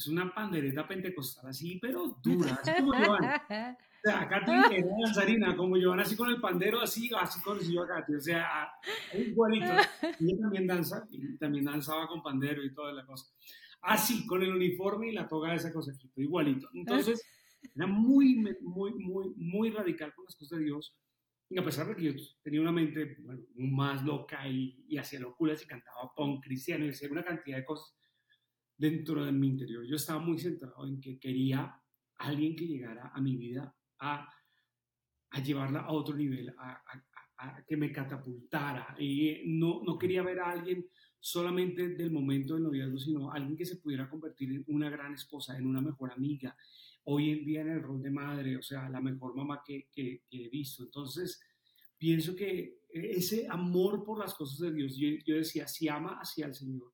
una 0.06 0.32
pandereta 0.32 0.86
pentecostal 0.86 1.48
así, 1.48 1.78
pero 1.80 2.18
dura, 2.22 2.58
así 2.62 2.72
como 2.78 2.94
Giovanna. 2.94 3.76
O 3.98 4.10
sea, 4.10 4.28
Katy 4.28 4.76
era 4.76 4.88
danzarina, 5.02 5.56
como 5.56 5.76
Giovanna, 5.76 6.04
así 6.04 6.14
con 6.14 6.30
el 6.30 6.40
pandero, 6.40 6.80
así, 6.80 7.10
así 7.20 7.40
conoció 7.40 7.82
a 7.82 7.88
Katy. 7.88 8.14
O 8.14 8.20
sea, 8.20 8.70
igualito. 9.12 9.66
Ella 10.20 10.38
también 10.40 10.68
danza, 10.68 11.04
y 11.10 11.36
también 11.36 11.64
danzaba 11.64 12.06
con 12.06 12.22
pandero 12.22 12.64
y 12.64 12.72
toda 12.72 12.92
la 12.92 13.04
cosa. 13.04 13.26
Así, 13.82 14.24
con 14.24 14.40
el 14.42 14.54
uniforme 14.54 15.08
y 15.08 15.12
la 15.14 15.28
toga 15.28 15.50
de 15.50 15.56
esa 15.56 15.72
cosa, 15.72 15.90
igualito. 16.14 16.68
Entonces, 16.74 17.20
era 17.74 17.88
muy, 17.88 18.36
muy, 18.60 18.94
muy, 18.94 19.34
muy 19.36 19.70
radical 19.70 20.14
con 20.14 20.26
las 20.26 20.36
cosas 20.36 20.60
de 20.60 20.66
Dios 20.66 20.96
y 21.50 21.58
a 21.58 21.64
pesar 21.64 21.88
de 21.88 21.96
que 21.96 22.12
yo 22.12 22.12
tenía 22.42 22.60
una 22.60 22.72
mente 22.72 23.16
bueno, 23.20 23.42
más 23.56 24.04
loca 24.04 24.46
y, 24.46 24.84
y 24.86 24.98
hacía 24.98 25.18
locuras 25.20 25.62
y 25.62 25.66
cantaba 25.66 26.12
punk 26.14 26.44
cristiano 26.44 26.84
y 26.84 26.90
hacía 26.90 27.10
una 27.10 27.24
cantidad 27.24 27.56
de 27.56 27.64
cosas 27.64 27.96
dentro 28.78 29.25
de 29.25 29.32
mi 29.32 29.49
interior, 29.49 29.85
yo 29.85 29.97
estaba 29.97 30.20
muy 30.20 30.38
centrado 30.38 30.87
en 30.87 31.00
que 31.00 31.18
quería 31.18 31.78
alguien 32.16 32.56
que 32.56 32.66
llegara 32.66 33.11
a 33.12 33.20
mi 33.20 33.37
vida 33.37 33.75
a, 33.99 34.32
a 35.30 35.42
llevarla 35.42 35.80
a 35.80 35.92
otro 35.92 36.16
nivel, 36.16 36.54
a, 36.56 36.82
a, 37.38 37.64
que 37.66 37.76
me 37.76 37.92
catapultara. 37.92 38.97
Y 38.99 39.42
no, 39.47 39.82
no 39.85 39.99
quería 39.99 40.23
ver 40.23 40.40
a 40.40 40.50
alguien 40.50 40.87
solamente 41.20 41.88
del 41.88 42.11
momento 42.11 42.54
del 42.54 42.62
noviazgo, 42.62 42.99
sino 42.99 43.32
alguien 43.32 43.56
que 43.56 43.66
se 43.66 43.76
pudiera 43.76 44.08
convertir 44.08 44.52
en 44.52 44.64
una 44.68 44.88
gran 44.88 45.14
esposa, 45.14 45.56
en 45.56 45.66
una 45.66 45.80
mejor 45.80 46.12
amiga, 46.12 46.56
hoy 47.04 47.30
en 47.30 47.44
día 47.44 47.62
en 47.62 47.70
el 47.70 47.82
rol 47.82 48.02
de 48.02 48.11
madre, 48.11 48.56
o 48.56 48.62
sea, 48.62 48.88
la 48.88 49.00
mejor 49.00 49.35
mamá 49.35 49.62
que, 49.64 49.88
que, 49.92 50.23
he 50.30 50.49
visto. 50.49 50.85
Entonces, 50.85 51.40
pienso 51.97 52.37
que 52.37 52.82
ese 52.90 53.47
amor 53.49 54.04
por 54.04 54.18
las 54.18 54.35
cosas 54.35 54.58
de 54.58 54.73
Dios, 54.73 54.97
yo, 54.97 55.37
decía, 55.37 55.66
si 55.66 55.88
ama 55.88 56.18
hacia 56.20 56.47
el 56.47 56.54
Señor, 56.54 56.92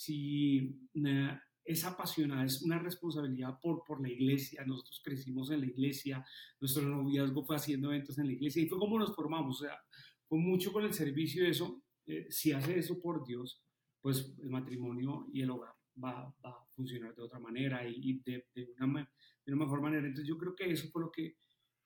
si 0.00 0.80
eh, 0.94 1.38
es 1.62 1.84
apasionada, 1.84 2.46
es 2.46 2.62
una 2.62 2.78
responsabilidad 2.78 3.58
por, 3.60 3.84
por 3.84 4.00
la 4.00 4.08
iglesia, 4.08 4.64
nosotros 4.64 5.02
crecimos 5.04 5.50
en 5.50 5.60
la 5.60 5.66
iglesia, 5.66 6.24
nuestro 6.58 6.88
noviazgo 6.88 7.44
fue 7.44 7.56
haciendo 7.56 7.88
eventos 7.92 8.16
en 8.18 8.28
la 8.28 8.32
iglesia 8.32 8.62
y 8.62 8.66
fue 8.66 8.78
como 8.78 8.98
nos 8.98 9.14
formamos, 9.14 9.60
o 9.60 9.64
sea, 9.66 9.78
fue 10.26 10.38
mucho 10.38 10.72
con 10.72 10.84
el 10.84 10.94
servicio 10.94 11.44
de 11.44 11.50
eso, 11.50 11.82
eh, 12.06 12.26
si 12.30 12.52
hace 12.52 12.78
eso 12.78 12.98
por 13.02 13.26
Dios, 13.26 13.62
pues 14.00 14.34
el 14.40 14.48
matrimonio 14.48 15.26
y 15.34 15.42
el 15.42 15.50
hogar 15.50 15.74
va, 16.02 16.34
va 16.42 16.50
a 16.50 16.64
funcionar 16.70 17.14
de 17.14 17.22
otra 17.22 17.38
manera 17.38 17.86
y, 17.86 18.22
de, 18.24 18.46
de, 18.54 18.68
una, 18.80 19.06
de 19.44 19.52
una 19.52 19.64
mejor 19.64 19.82
manera. 19.82 20.06
Entonces 20.06 20.26
yo 20.26 20.38
creo 20.38 20.56
que 20.56 20.70
eso 20.70 20.88
fue 20.88 21.02
lo 21.02 21.12
que 21.12 21.36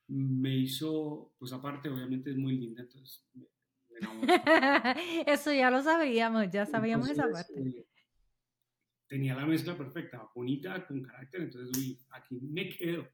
me 0.07 0.57
hizo, 0.57 1.33
pues 1.37 1.53
aparte 1.53 1.89
obviamente 1.89 2.31
es 2.31 2.37
muy 2.37 2.59
linda, 2.59 2.83
entonces... 2.83 3.27
eso 5.27 5.53
ya 5.53 5.71
lo 5.71 5.83
sabíamos, 5.83 6.49
ya 6.53 6.65
sabíamos 6.67 7.09
esa 7.09 7.29
parte. 7.29 7.61
Eh, 7.61 7.87
tenía 9.07 9.35
la 9.35 9.47
mezcla 9.47 9.77
perfecta, 9.77 10.29
bonita, 10.35 10.87
con 10.87 11.03
carácter, 11.03 11.43
entonces 11.43 11.77
uy, 11.77 11.99
aquí 12.11 12.41
me 12.41 12.69
quedo. 12.69 13.09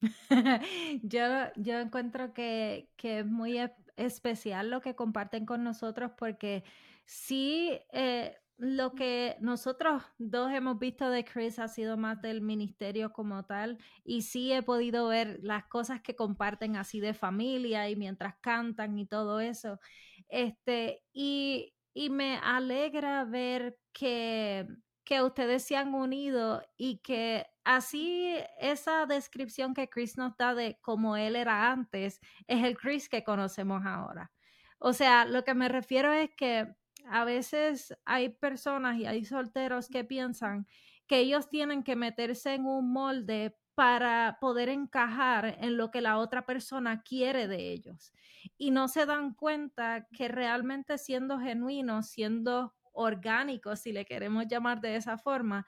yo, 1.02 1.20
yo 1.56 1.78
encuentro 1.78 2.34
que, 2.34 2.90
que, 2.96 3.20
es 3.20 3.26
muy 3.26 3.58
especial 3.96 4.70
lo 4.70 4.80
que 4.80 4.96
comparten 4.96 5.46
con 5.46 5.62
nosotros 5.62 6.12
porque 6.18 6.64
sí, 7.04 7.78
eh, 7.92 8.36
lo 8.58 8.94
que 8.94 9.36
nosotros 9.40 10.02
dos 10.18 10.52
hemos 10.52 10.78
visto 10.78 11.10
de 11.10 11.24
Chris 11.24 11.58
ha 11.58 11.68
sido 11.68 11.96
más 11.96 12.20
del 12.22 12.40
ministerio 12.40 13.12
como 13.12 13.44
tal 13.44 13.78
y 14.04 14.22
sí 14.22 14.52
he 14.52 14.62
podido 14.62 15.08
ver 15.08 15.40
las 15.42 15.64
cosas 15.66 16.00
que 16.00 16.14
comparten 16.14 16.76
así 16.76 17.00
de 17.00 17.14
familia 17.14 17.88
y 17.90 17.96
mientras 17.96 18.36
cantan 18.40 18.98
y 18.98 19.06
todo 19.06 19.40
eso. 19.40 19.80
Este, 20.28 21.02
y, 21.12 21.74
y 21.94 22.10
me 22.10 22.38
alegra 22.42 23.24
ver 23.24 23.78
que, 23.92 24.66
que 25.04 25.22
ustedes 25.22 25.64
se 25.64 25.76
han 25.76 25.94
unido 25.94 26.62
y 26.76 26.98
que 26.98 27.46
así 27.64 28.34
esa 28.58 29.06
descripción 29.06 29.74
que 29.74 29.88
Chris 29.88 30.16
nos 30.16 30.36
da 30.36 30.54
de 30.54 30.78
cómo 30.80 31.16
él 31.16 31.36
era 31.36 31.70
antes 31.70 32.20
es 32.46 32.64
el 32.64 32.76
Chris 32.76 33.08
que 33.08 33.24
conocemos 33.24 33.82
ahora. 33.84 34.30
O 34.78 34.92
sea, 34.92 35.24
lo 35.26 35.44
que 35.44 35.54
me 35.54 35.68
refiero 35.68 36.12
es 36.12 36.30
que 36.36 36.74
a 37.06 37.24
veces 37.24 37.94
hay 38.04 38.30
personas 38.30 38.98
y 38.98 39.06
hay 39.06 39.24
solteros 39.24 39.88
que 39.88 40.04
piensan 40.04 40.66
que 41.06 41.18
ellos 41.18 41.48
tienen 41.48 41.82
que 41.82 41.96
meterse 41.96 42.54
en 42.54 42.66
un 42.66 42.92
molde 42.92 43.56
para 43.74 44.38
poder 44.40 44.68
encajar 44.68 45.56
en 45.60 45.76
lo 45.76 45.90
que 45.90 46.00
la 46.00 46.18
otra 46.18 46.44
persona 46.44 47.02
quiere 47.02 47.48
de 47.48 47.72
ellos. 47.72 48.12
Y 48.58 48.70
no 48.70 48.88
se 48.88 49.06
dan 49.06 49.34
cuenta 49.34 50.08
que 50.12 50.28
realmente 50.28 50.98
siendo 50.98 51.38
genuinos, 51.38 52.08
siendo 52.08 52.74
orgánicos, 52.92 53.80
si 53.80 53.92
le 53.92 54.04
queremos 54.04 54.46
llamar 54.46 54.80
de 54.80 54.96
esa 54.96 55.16
forma, 55.16 55.66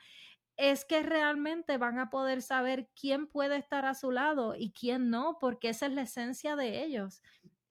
es 0.57 0.85
que 0.85 1.03
realmente 1.03 1.79
van 1.79 1.99
a 1.99 2.11
poder 2.11 2.43
saber 2.43 2.89
quién 2.99 3.27
puede 3.27 3.57
estar 3.57 3.87
a 3.87 3.95
su 3.95 4.13
lado 4.13 4.55
y 4.57 4.73
quién 4.73 5.11
no, 5.11 5.39
porque 5.41 5.71
esa 5.71 5.87
es 5.87 5.93
la 5.93 6.03
esencia 6.03 6.57
de 6.57 6.85
ellos 6.85 7.23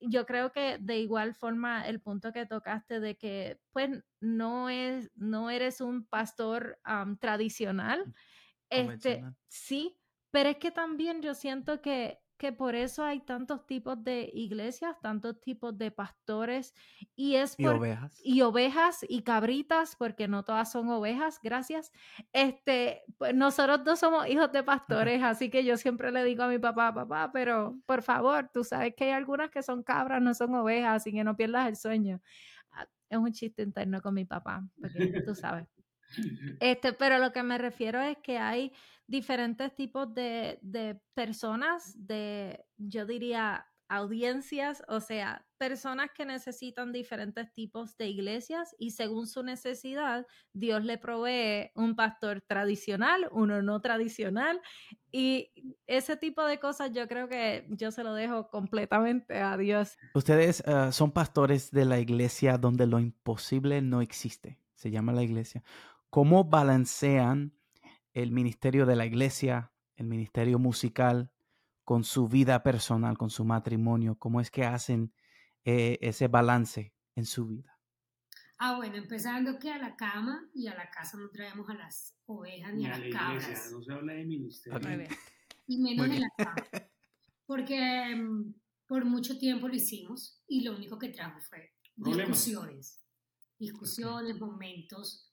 yo 0.05 0.25
creo 0.25 0.51
que 0.51 0.77
de 0.79 0.99
igual 0.99 1.33
forma 1.33 1.87
el 1.87 2.01
punto 2.01 2.33
que 2.33 2.45
tocaste 2.45 2.99
de 2.99 3.17
que 3.17 3.59
pues 3.71 4.03
no 4.19 4.69
es 4.69 5.11
no 5.15 5.49
eres 5.49 5.81
un 5.81 6.05
pastor 6.05 6.79
tradicional 7.19 8.13
este 8.69 9.23
sí 9.47 9.97
pero 10.33 10.49
es 10.49 10.57
que 10.57 10.71
también 10.71 11.21
yo 11.21 11.35
siento 11.35 11.81
que 11.81 12.23
que 12.43 12.51
por 12.51 12.75
eso 12.75 13.05
hay 13.05 13.21
tantos 13.21 13.65
tipos 13.65 14.03
de 14.03 14.29
iglesias, 14.33 14.99
tantos 15.01 15.39
tipos 15.39 15.77
de 15.77 15.91
pastores 15.91 16.73
y 17.15 17.35
es 17.35 17.57
y 17.57 17.67
ovejas 17.67 18.19
y 18.21 18.41
ovejas 18.41 19.05
y 19.07 19.21
cabritas 19.23 19.95
porque 19.95 20.27
no 20.27 20.43
todas 20.43 20.69
son 20.69 20.89
ovejas, 20.89 21.39
gracias. 21.41 21.93
Este, 22.33 23.03
pues 23.17 23.33
nosotros 23.33 23.85
dos 23.85 23.99
somos 23.99 24.27
hijos 24.27 24.51
de 24.51 24.61
pastores, 24.61 25.21
así 25.23 25.49
que 25.49 25.63
yo 25.63 25.77
siempre 25.77 26.11
le 26.11 26.25
digo 26.25 26.43
a 26.43 26.49
mi 26.49 26.59
papá, 26.59 26.93
papá, 26.93 27.31
pero 27.31 27.79
por 27.85 28.01
favor, 28.01 28.49
tú 28.53 28.65
sabes 28.65 28.93
que 28.93 29.05
hay 29.05 29.11
algunas 29.11 29.49
que 29.49 29.63
son 29.63 29.81
cabras, 29.81 30.21
no 30.21 30.33
son 30.33 30.53
ovejas, 30.55 30.97
así 30.97 31.13
que 31.13 31.23
no 31.23 31.37
pierdas 31.37 31.69
el 31.69 31.77
sueño. 31.77 32.21
Ah, 32.71 32.87
es 33.09 33.17
un 33.17 33.31
chiste 33.31 33.63
interno 33.63 34.01
con 34.01 34.15
mi 34.15 34.25
papá, 34.25 34.67
porque 34.81 35.21
tú 35.21 35.33
sabes. 35.33 35.82
Este, 36.59 36.93
pero 36.93 37.17
lo 37.19 37.31
que 37.31 37.43
me 37.43 37.57
refiero 37.57 38.01
es 38.01 38.17
que 38.17 38.37
hay 38.37 38.71
diferentes 39.07 39.75
tipos 39.75 40.13
de, 40.13 40.59
de 40.61 40.99
personas, 41.13 41.93
de, 42.07 42.65
yo 42.77 43.05
diría, 43.05 43.67
audiencias, 43.89 44.83
o 44.87 44.99
sea, 44.99 45.45
personas 45.57 46.09
que 46.15 46.25
necesitan 46.25 46.91
diferentes 46.91 47.53
tipos 47.53 47.95
de 47.97 48.07
iglesias 48.07 48.75
y 48.79 48.91
según 48.91 49.27
su 49.27 49.43
necesidad, 49.43 50.25
Dios 50.51 50.83
le 50.83 50.97
provee 50.97 51.71
un 51.75 51.95
pastor 51.95 52.41
tradicional, 52.41 53.27
uno 53.31 53.61
no 53.61 53.81
tradicional 53.81 54.59
y 55.11 55.51
ese 55.85 56.17
tipo 56.17 56.43
de 56.45 56.59
cosas 56.59 56.91
yo 56.91 57.07
creo 57.07 57.29
que 57.29 57.67
yo 57.69 57.91
se 57.91 58.03
lo 58.03 58.13
dejo 58.13 58.49
completamente 58.49 59.39
a 59.39 59.57
Dios. 59.57 59.97
Ustedes 60.15 60.63
uh, 60.65 60.91
son 60.91 61.11
pastores 61.11 61.71
de 61.71 61.85
la 61.85 61.99
iglesia 61.99 62.57
donde 62.57 62.87
lo 62.87 62.99
imposible 62.99 63.81
no 63.81 64.01
existe, 64.01 64.57
se 64.73 64.91
llama 64.91 65.13
la 65.13 65.23
iglesia. 65.23 65.63
¿Cómo 66.13 66.43
balancean 66.43 67.57
el 68.13 68.31
ministerio 68.31 68.85
de 68.85 68.95
la 68.95 69.07
iglesia, 69.07 69.73
el 69.95 70.05
ministerio 70.05 70.59
musical, 70.59 71.31
con 71.83 72.03
su 72.03 72.27
vida 72.27 72.61
personal, 72.61 73.17
con 73.17 73.31
su 73.31 73.43
matrimonio? 73.45 74.19
¿Cómo 74.19 74.39
es 74.39 74.51
que 74.51 74.63
hacen 74.63 75.11
eh, 75.65 75.97
ese 76.01 76.27
balance 76.27 76.93
en 77.15 77.25
su 77.25 77.47
vida? 77.47 77.79
Ah, 78.59 78.75
bueno, 78.75 78.97
empezando 78.97 79.57
que 79.57 79.71
a 79.71 79.79
la 79.79 79.95
cama 79.95 80.47
y 80.53 80.67
a 80.67 80.75
la 80.75 80.87
casa 80.91 81.17
no 81.17 81.31
traemos 81.31 81.67
a 81.71 81.73
las 81.73 82.15
ovejas 82.27 82.75
ni, 82.75 82.85
a, 82.85 82.89
las 82.89 83.01
cabras. 83.11 83.71
no 83.71 83.81
se 83.81 83.91
habla 83.91 84.13
de 84.13 84.23
ministerio. 84.23 85.07
Y 85.65 85.81
menos 85.81 86.05
en 86.05 86.21
la 86.21 86.29
cama. 86.37 86.55
Porque 87.47 88.15
mm, 88.15 88.53
por 88.85 89.03
mucho 89.03 89.39
tiempo 89.39 89.67
lo 89.67 89.73
hicimos 89.73 90.43
y 90.47 90.61
lo 90.61 90.75
único 90.75 90.99
que 90.99 91.09
trajo 91.09 91.39
fue 91.39 91.73
discusiones. 91.95 93.03
Discusiones, 93.57 94.39
momentos. 94.39 95.32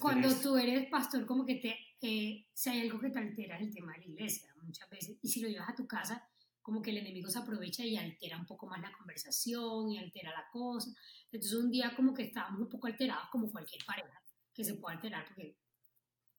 Cuando 0.00 0.28
tú 0.40 0.56
eres 0.56 0.88
pastor, 0.88 1.26
como 1.26 1.44
que 1.44 1.56
te, 1.56 1.76
eh, 2.00 2.46
si 2.52 2.70
hay 2.70 2.80
algo 2.80 3.00
que 3.00 3.10
te 3.10 3.18
altera, 3.18 3.58
el 3.58 3.72
tema 3.72 3.92
de 3.92 3.98
la 3.98 4.04
iglesia 4.04 4.54
muchas 4.64 4.88
veces. 4.90 5.16
Y 5.22 5.28
si 5.28 5.40
lo 5.40 5.48
llevas 5.48 5.70
a 5.70 5.74
tu 5.74 5.86
casa, 5.86 6.26
como 6.62 6.80
que 6.80 6.90
el 6.90 6.98
enemigo 6.98 7.28
se 7.28 7.38
aprovecha 7.38 7.84
y 7.84 7.96
altera 7.96 8.38
un 8.38 8.46
poco 8.46 8.66
más 8.66 8.80
la 8.80 8.92
conversación 8.92 9.90
y 9.90 9.98
altera 9.98 10.30
la 10.30 10.48
cosa. 10.50 10.90
Entonces 11.30 11.58
un 11.58 11.70
día 11.70 11.94
como 11.94 12.14
que 12.14 12.22
estábamos 12.22 12.60
un 12.60 12.68
poco 12.68 12.86
alterados 12.86 13.28
como 13.30 13.50
cualquier 13.50 13.84
pareja 13.84 14.22
que 14.54 14.64
se 14.64 14.74
puede 14.74 14.96
alterar 14.96 15.26
porque 15.26 15.58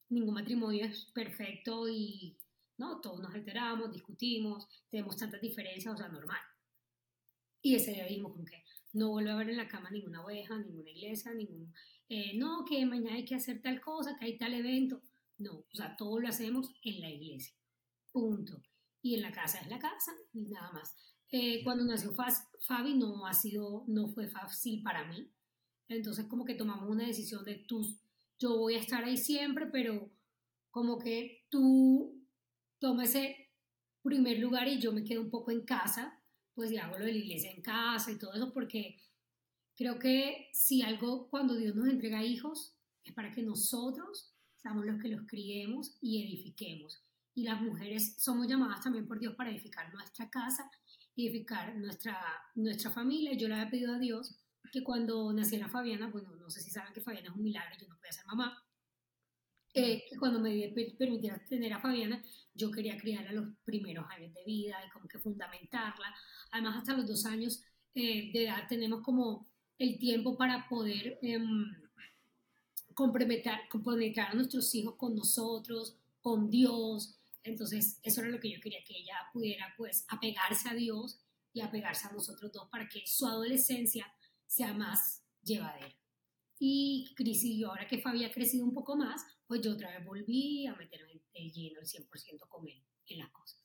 ningún 0.08 0.34
matrimonio 0.34 0.86
es 0.86 1.04
perfecto 1.14 1.88
y 1.88 2.36
no, 2.78 3.00
todos 3.00 3.20
nos 3.20 3.34
alteramos, 3.34 3.92
discutimos, 3.92 4.66
tenemos 4.90 5.16
tantas 5.16 5.40
diferencias, 5.40 5.94
o 5.94 5.96
sea, 5.96 6.08
normal. 6.08 6.40
Y 7.62 7.74
ese 7.74 7.92
día 7.92 8.06
dijimos 8.06 8.32
como 8.32 8.44
que 8.44 8.62
no 8.92 9.10
vuelve 9.10 9.30
a 9.30 9.36
ver 9.36 9.50
en 9.50 9.56
la 9.56 9.68
cama 9.68 9.90
ninguna 9.90 10.24
oveja, 10.24 10.58
ninguna 10.58 10.90
iglesia, 10.90 11.32
ningún, 11.34 11.72
eh, 12.08 12.36
no, 12.36 12.64
que 12.64 12.84
mañana 12.86 13.16
hay 13.16 13.24
que 13.24 13.34
hacer 13.34 13.60
tal 13.62 13.80
cosa, 13.80 14.16
que 14.18 14.26
hay 14.26 14.38
tal 14.38 14.54
evento. 14.54 15.02
No, 15.38 15.58
o 15.58 15.74
sea, 15.74 15.96
todo 15.96 16.18
lo 16.18 16.28
hacemos 16.28 16.70
en 16.82 17.00
la 17.00 17.10
iglesia 17.10 17.54
punto. 18.16 18.62
Y 19.02 19.14
en 19.14 19.20
la 19.20 19.30
casa 19.30 19.58
es 19.60 19.68
la 19.68 19.78
casa 19.78 20.12
y 20.32 20.46
nada 20.46 20.72
más. 20.72 20.96
Eh, 21.30 21.62
cuando 21.62 21.84
nació 21.84 22.14
Fabi 22.60 22.94
no 22.94 23.26
ha 23.26 23.34
sido, 23.34 23.84
no 23.88 24.08
fue 24.08 24.26
fácil 24.26 24.82
para 24.82 25.04
mí. 25.04 25.30
Entonces 25.88 26.24
como 26.24 26.46
que 26.46 26.54
tomamos 26.54 26.88
una 26.88 27.06
decisión 27.06 27.44
de 27.44 27.56
tú, 27.56 27.86
yo 28.38 28.56
voy 28.56 28.74
a 28.74 28.80
estar 28.80 29.04
ahí 29.04 29.18
siempre, 29.18 29.66
pero 29.66 30.10
como 30.70 30.98
que 30.98 31.44
tú 31.50 32.26
tomes 32.78 33.10
ese 33.10 33.50
primer 34.02 34.38
lugar 34.38 34.66
y 34.66 34.80
yo 34.80 34.92
me 34.92 35.04
quedo 35.04 35.20
un 35.20 35.30
poco 35.30 35.50
en 35.50 35.66
casa, 35.66 36.18
pues 36.54 36.72
y 36.72 36.78
hago 36.78 36.98
lo 36.98 37.04
de 37.04 37.12
la 37.12 37.18
iglesia 37.18 37.50
en 37.50 37.60
casa 37.60 38.10
y 38.10 38.18
todo 38.18 38.32
eso, 38.32 38.52
porque 38.52 38.96
creo 39.76 39.98
que 39.98 40.48
si 40.52 40.82
algo, 40.82 41.28
cuando 41.28 41.54
Dios 41.54 41.74
nos 41.74 41.88
entrega 41.88 42.24
hijos, 42.24 42.74
es 43.04 43.12
para 43.14 43.32
que 43.32 43.42
nosotros 43.42 44.32
seamos 44.56 44.84
los 44.84 45.00
que 45.00 45.08
los 45.08 45.26
criemos 45.26 45.96
y 46.00 46.24
edifiquemos 46.24 47.06
y 47.36 47.44
las 47.44 47.60
mujeres 47.60 48.16
somos 48.18 48.48
llamadas 48.48 48.80
también 48.80 49.06
por 49.06 49.20
Dios 49.20 49.34
para 49.34 49.50
edificar 49.50 49.92
nuestra 49.92 50.28
casa, 50.30 50.70
edificar 51.14 51.76
nuestra, 51.76 52.18
nuestra 52.54 52.90
familia. 52.90 53.34
Yo 53.34 53.46
le 53.46 53.54
había 53.54 53.70
pedido 53.70 53.94
a 53.94 53.98
Dios 53.98 54.34
que 54.72 54.82
cuando 54.82 55.30
naciera 55.34 55.68
Fabiana, 55.68 56.08
bueno, 56.08 56.34
no 56.34 56.48
sé 56.48 56.60
si 56.60 56.70
saben 56.70 56.94
que 56.94 57.02
Fabiana 57.02 57.28
es 57.28 57.36
un 57.36 57.42
milagro, 57.42 57.76
yo 57.78 57.88
no 57.88 57.96
podía 57.98 58.12
ser 58.12 58.24
mamá, 58.24 58.64
eh, 59.74 60.04
que 60.08 60.16
cuando 60.16 60.40
me 60.40 60.72
permitiera 60.98 61.38
tener 61.46 61.74
a 61.74 61.78
Fabiana, 61.78 62.24
yo 62.54 62.70
quería 62.70 62.96
criarla 62.96 63.32
los 63.32 63.54
primeros 63.64 64.06
años 64.10 64.32
de 64.32 64.42
vida 64.44 64.78
y 64.86 64.90
como 64.90 65.06
que 65.06 65.18
fundamentarla. 65.18 66.16
Además, 66.52 66.78
hasta 66.78 66.94
los 66.94 67.06
dos 67.06 67.26
años 67.26 67.62
eh, 67.94 68.32
de 68.32 68.44
edad 68.44 68.66
tenemos 68.66 69.02
como 69.02 69.46
el 69.78 69.98
tiempo 69.98 70.36
para 70.36 70.68
poder 70.68 71.18
eh, 71.22 71.38
comprometer 72.94 74.20
a 74.20 74.34
nuestros 74.34 74.74
hijos 74.74 74.94
con 74.96 75.14
nosotros, 75.14 75.96
con 76.20 76.50
Dios, 76.50 77.16
entonces, 77.46 78.00
eso 78.02 78.20
era 78.20 78.30
lo 78.30 78.40
que 78.40 78.50
yo 78.50 78.60
quería, 78.60 78.82
que 78.84 78.98
ella 78.98 79.14
pudiera 79.32 79.72
pues 79.76 80.04
apegarse 80.08 80.68
a 80.68 80.74
Dios 80.74 81.20
y 81.52 81.60
apegarse 81.60 82.08
a 82.08 82.12
nosotros 82.12 82.52
dos 82.52 82.68
para 82.68 82.88
que 82.88 83.06
su 83.06 83.26
adolescencia 83.26 84.12
sea 84.46 84.74
más 84.74 85.22
llevadera. 85.42 85.94
Y 86.58 87.12
Cris 87.14 87.44
y 87.44 87.60
yo, 87.60 87.68
ahora 87.68 87.86
que 87.86 87.98
Fabi 87.98 88.24
ha 88.24 88.32
crecido 88.32 88.64
un 88.64 88.74
poco 88.74 88.96
más, 88.96 89.24
pues 89.46 89.60
yo 89.60 89.72
otra 89.72 89.90
vez 89.90 90.04
volví 90.04 90.66
a 90.66 90.74
meterme 90.74 91.20
de 91.32 91.50
lleno 91.50 91.80
el 91.80 91.86
100% 91.86 92.48
con 92.48 92.66
él 92.66 92.82
en 93.06 93.18
las 93.18 93.30
cosas. 93.30 93.62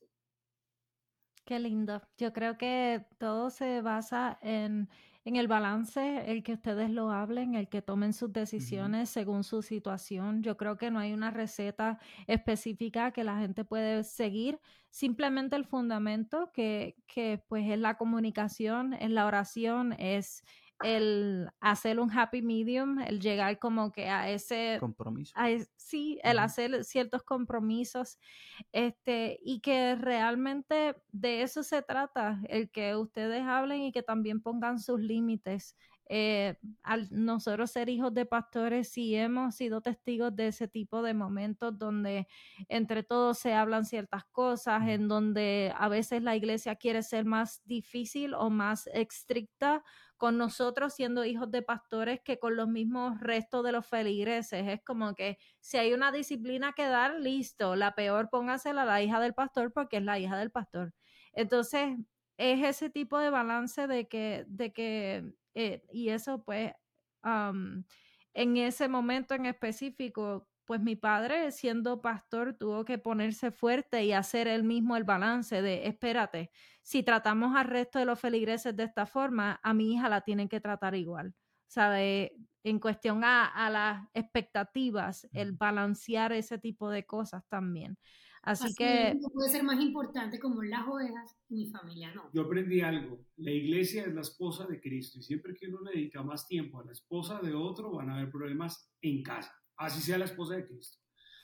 Qué 1.43 1.57
lindo. 1.59 2.01
Yo 2.17 2.33
creo 2.33 2.57
que 2.57 3.03
todo 3.17 3.49
se 3.49 3.81
basa 3.81 4.37
en 4.43 4.89
en 5.23 5.35
el 5.35 5.47
balance, 5.47 6.31
el 6.31 6.43
que 6.43 6.53
ustedes 6.53 6.89
lo 6.89 7.11
hablen, 7.11 7.53
el 7.53 7.69
que 7.69 7.81
tomen 7.81 8.13
sus 8.13 8.33
decisiones 8.33 9.09
según 9.09 9.43
su 9.43 9.61
situación. 9.61 10.41
Yo 10.41 10.57
creo 10.57 10.77
que 10.77 10.89
no 10.89 10.99
hay 10.99 11.13
una 11.13 11.29
receta 11.29 11.99
específica 12.27 13.11
que 13.11 13.23
la 13.23 13.37
gente 13.39 13.63
puede 13.63 14.03
seguir, 14.03 14.59
simplemente 14.89 15.55
el 15.55 15.65
fundamento 15.65 16.51
que, 16.53 16.95
que 17.07 17.43
pues 17.47 17.69
es 17.69 17.77
la 17.77 17.97
comunicación, 17.97 18.93
es 18.93 19.11
la 19.11 19.27
oración, 19.27 19.93
es 19.93 20.43
el 20.83 21.49
hacer 21.59 21.99
un 21.99 22.11
happy 22.11 22.41
medium, 22.41 22.99
el 22.99 23.19
llegar 23.19 23.59
como 23.59 23.91
que 23.91 24.09
a 24.09 24.29
ese 24.29 24.79
compromiso. 24.79 25.37
sí, 25.77 26.19
el 26.23 26.39
hacer 26.39 26.83
ciertos 26.83 27.23
compromisos, 27.23 28.19
este, 28.71 29.39
y 29.43 29.61
que 29.61 29.95
realmente 29.95 30.95
de 31.11 31.41
eso 31.43 31.63
se 31.63 31.81
trata, 31.81 32.41
el 32.47 32.71
que 32.71 32.95
ustedes 32.95 33.43
hablen 33.43 33.81
y 33.83 33.91
que 33.91 34.03
también 34.03 34.41
pongan 34.41 34.79
sus 34.79 34.99
límites. 34.99 35.75
Eh, 36.13 36.57
al 36.83 37.07
nosotros 37.09 37.71
ser 37.71 37.87
hijos 37.87 38.13
de 38.13 38.25
pastores, 38.25 38.89
sí 38.89 39.15
hemos 39.15 39.55
sido 39.55 39.79
testigos 39.79 40.35
de 40.35 40.47
ese 40.47 40.67
tipo 40.67 41.01
de 41.01 41.13
momentos 41.13 41.77
donde 41.79 42.27
entre 42.67 43.01
todos 43.03 43.37
se 43.39 43.53
hablan 43.53 43.85
ciertas 43.85 44.25
cosas, 44.25 44.89
en 44.89 45.07
donde 45.07 45.73
a 45.77 45.87
veces 45.87 46.21
la 46.21 46.35
iglesia 46.35 46.75
quiere 46.75 47.01
ser 47.01 47.23
más 47.23 47.61
difícil 47.63 48.33
o 48.33 48.49
más 48.49 48.87
estricta 48.87 49.85
con 50.17 50.37
nosotros 50.37 50.93
siendo 50.93 51.23
hijos 51.23 51.49
de 51.49 51.61
pastores 51.61 52.19
que 52.25 52.37
con 52.39 52.57
los 52.57 52.67
mismos 52.67 53.17
restos 53.21 53.63
de 53.63 53.71
los 53.71 53.85
feligreses. 53.87 54.67
Es 54.67 54.81
como 54.83 55.15
que 55.15 55.37
si 55.61 55.77
hay 55.77 55.93
una 55.93 56.11
disciplina 56.11 56.73
que 56.73 56.87
dar, 56.87 57.21
listo, 57.21 57.77
la 57.77 57.95
peor 57.95 58.29
póngasela 58.29 58.81
a 58.81 58.85
la 58.85 59.01
hija 59.01 59.21
del 59.21 59.33
pastor 59.33 59.71
porque 59.71 59.97
es 59.97 60.03
la 60.03 60.19
hija 60.19 60.37
del 60.37 60.51
pastor. 60.51 60.93
Entonces, 61.31 61.97
es 62.37 62.63
ese 62.63 62.89
tipo 62.89 63.17
de 63.19 63.29
balance 63.29 63.87
de 63.87 64.07
que, 64.09 64.43
de 64.47 64.73
que 64.73 65.33
eh, 65.53 65.83
y 65.91 66.09
eso 66.09 66.43
pues, 66.43 66.73
en 67.23 68.57
ese 68.57 68.87
momento 68.87 69.35
en 69.35 69.45
específico, 69.45 70.47
pues 70.65 70.81
mi 70.81 70.95
padre 70.95 71.51
siendo 71.51 72.01
pastor 72.01 72.53
tuvo 72.53 72.85
que 72.85 72.97
ponerse 72.97 73.51
fuerte 73.51 74.05
y 74.05 74.13
hacer 74.13 74.47
él 74.47 74.63
mismo 74.63 74.95
el 74.95 75.03
balance 75.03 75.61
de, 75.61 75.87
espérate, 75.87 76.51
si 76.81 77.03
tratamos 77.03 77.55
al 77.55 77.65
resto 77.65 77.99
de 77.99 78.05
los 78.05 78.19
feligreses 78.19 78.75
de 78.75 78.83
esta 78.83 79.05
forma, 79.05 79.59
a 79.63 79.73
mi 79.73 79.93
hija 79.93 80.07
la 80.07 80.21
tienen 80.21 80.47
que 80.47 80.61
tratar 80.61 80.95
igual. 80.95 81.35
¿Sabe? 81.67 82.33
En 82.63 82.79
cuestión 82.79 83.23
a, 83.23 83.69
las 83.69 84.07
expectativas, 84.13 85.27
el 85.31 85.53
balancear 85.53 86.31
ese 86.31 86.57
tipo 86.57 86.89
de 86.89 87.05
cosas 87.05 87.43
también. 87.47 87.97
Así, 88.43 88.73
que... 88.75 89.17
Puede 89.33 89.49
ser 89.49 89.63
más 89.63 89.79
importante 89.79 90.39
como 90.39 90.63
las 90.63 90.87
ovejas 90.87 91.37
mi 91.49 91.69
familia 91.69 92.13
no. 92.13 92.29
Yo 92.33 92.43
aprendí 92.43 92.81
algo. 92.81 93.23
La 93.37 93.51
iglesia 93.51 94.03
es 94.03 94.13
la 94.13 94.21
esposa 94.21 94.65
de 94.65 94.81
Cristo 94.81 95.19
y 95.19 95.23
siempre 95.23 95.53
que 95.55 95.67
uno 95.67 95.81
le 95.81 95.91
dedica 95.91 96.23
más 96.23 96.47
tiempo 96.47 96.79
a 96.79 96.85
la 96.85 96.91
esposa 96.91 97.39
de 97.39 97.53
otro 97.53 97.91
van 97.91 98.09
a 98.09 98.15
haber 98.15 98.31
problemas 98.31 98.91
en 99.01 99.21
casa 99.21 99.51
así 99.81 100.01
sea 100.01 100.17
la 100.17 100.25
esposa 100.25 100.55
de 100.55 100.67
Cristo. 100.67 100.97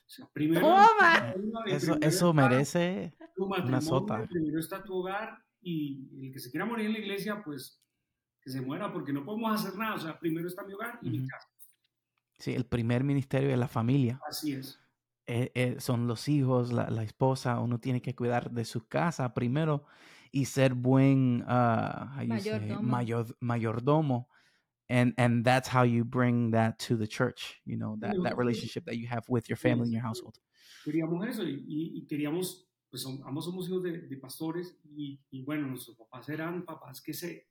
O 0.05 0.09
sea, 0.09 0.29
primero, 0.31 0.65
eso, 1.65 1.97
eso 1.99 2.33
merece 2.33 3.13
una 3.35 3.81
sota. 3.81 4.25
Primero 4.25 4.59
está 4.59 4.83
tu 4.83 4.95
hogar 4.95 5.43
y 5.61 6.27
el 6.27 6.31
que 6.31 6.39
se 6.39 6.49
quiera 6.49 6.65
morir 6.65 6.85
en 6.85 6.93
la 6.93 6.99
iglesia, 6.99 7.41
pues 7.43 7.83
que 8.41 8.49
se 8.49 8.61
muera, 8.61 8.93
porque 8.93 9.11
no 9.11 9.25
podemos 9.25 9.59
hacer 9.59 9.77
nada. 9.77 9.95
O 9.95 9.99
sea, 9.99 10.17
primero 10.17 10.47
está 10.47 10.63
mi 10.63 10.73
hogar 10.73 10.99
y 11.01 11.09
mi 11.09 11.27
casa. 11.27 11.47
Sí, 12.39 12.53
el 12.53 12.65
primer 12.65 13.03
ministerio 13.03 13.49
es 13.49 13.57
la 13.57 13.67
familia. 13.67 14.21
Así 14.29 14.53
es. 14.53 14.79
Eh, 15.27 15.51
eh, 15.55 15.75
son 15.79 16.07
los 16.07 16.29
hijos, 16.29 16.71
la, 16.71 16.89
la, 16.89 17.03
esposa, 17.03 17.59
uno 17.59 17.79
tiene 17.79 18.01
que 18.01 18.15
cuidar 18.15 18.49
de 18.49 18.63
su 18.63 18.87
casa 18.87 19.33
primero 19.33 19.83
y 20.31 20.45
ser 20.45 20.73
buen 20.73 21.41
uh, 21.41 22.25
mayordomo. 22.25 22.81
Mayor, 22.81 23.37
mayordomo 23.41 24.29
and 24.89 25.13
and 25.17 25.43
that's 25.43 25.67
how 25.67 25.83
you 25.83 26.05
bring 26.05 26.51
that 26.51 26.79
to 26.79 26.95
the 26.95 27.05
church 27.05 27.61
you 27.65 27.75
know 27.75 27.97
that 27.99 28.15
that 28.23 28.37
relationship 28.37 28.85
that 28.85 28.95
you 28.95 29.05
have 29.05 29.23
with 29.27 29.49
your 29.49 29.57
family 29.57 29.83
and 29.83 29.91
your 29.91 30.01
household 30.01 30.39
queríamos 30.85 31.27
eso 31.27 31.43
y, 31.43 31.65
y 31.67 32.07
queríamos 32.07 32.67
pues 32.89 33.05
ambos 33.05 33.45
somos 33.45 33.67
hijos 33.67 33.83
de, 33.83 34.01
de 34.01 34.17
pastores 34.17 34.79
y, 34.95 35.19
y, 35.29 35.43
bueno, 35.43 35.67
nuestros 35.67 35.97
papás 35.97 36.29
eran 36.29 36.65
papás 36.65 37.01
que 37.01 37.13
se, 37.13 37.49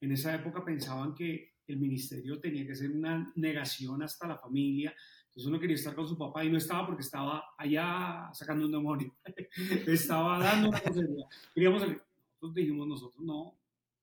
en 0.00 0.12
esa 0.12 0.34
época 0.34 0.64
pensaban 0.64 1.14
que 1.14 1.54
el 1.66 1.78
ministerio 1.78 2.40
tenía 2.40 2.66
que 2.66 2.74
ser 2.74 2.90
una 2.90 3.32
negación 3.36 4.02
hasta 4.02 4.28
la 4.28 4.38
familia. 4.38 4.94
Entonces 5.36 5.50
uno 5.50 5.60
quería 5.60 5.76
estar 5.76 5.94
con 5.94 6.08
su 6.08 6.16
papá 6.16 6.42
y 6.46 6.50
no 6.50 6.56
estaba 6.56 6.86
porque 6.86 7.02
estaba 7.02 7.44
allá 7.58 8.30
sacando 8.32 8.64
un 8.64 8.72
demonio, 8.72 9.14
estaba 9.86 10.38
dando 10.38 10.70
una 10.70 10.80
nosotros 10.80 12.54
dijimos 12.54 12.88
nosotros 12.88 13.22
no, 13.22 13.58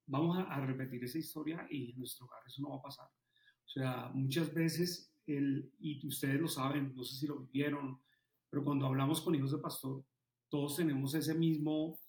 vamos 0.06 0.38
a, 0.48 0.63
repetir 0.63 1.04
esa 1.04 1.17
historia 1.17 1.65
y 1.72 1.89
en 1.89 1.98
nuestro 1.98 2.28
hogar 2.28 2.43
eso 2.46 2.62
no 2.62 2.69
va 2.69 2.76
a 2.76 2.82
pasar. 2.84 3.08
O 3.08 3.67
sea, 3.67 4.12
muchas 4.13 4.54
veces, 4.54 5.12
el, 5.26 5.72
y 5.80 6.06
ustedes 6.08 6.39
lo 6.39 6.48
saben, 6.48 6.93
no 6.96 7.04
sé 7.04 7.15
si 7.15 7.26
lo 7.26 7.39
vivieron, 7.39 8.00
pero 8.48 8.63
cuando 8.63 8.86
hablamos 8.86 9.19
con 9.19 9.34
hijos 9.34 9.54
de 9.54 9.58
pastor, 9.58 10.06
todos 10.50 10.76
tenemos 10.76 11.15
ese 11.15 11.34
mismo, 11.34 12.00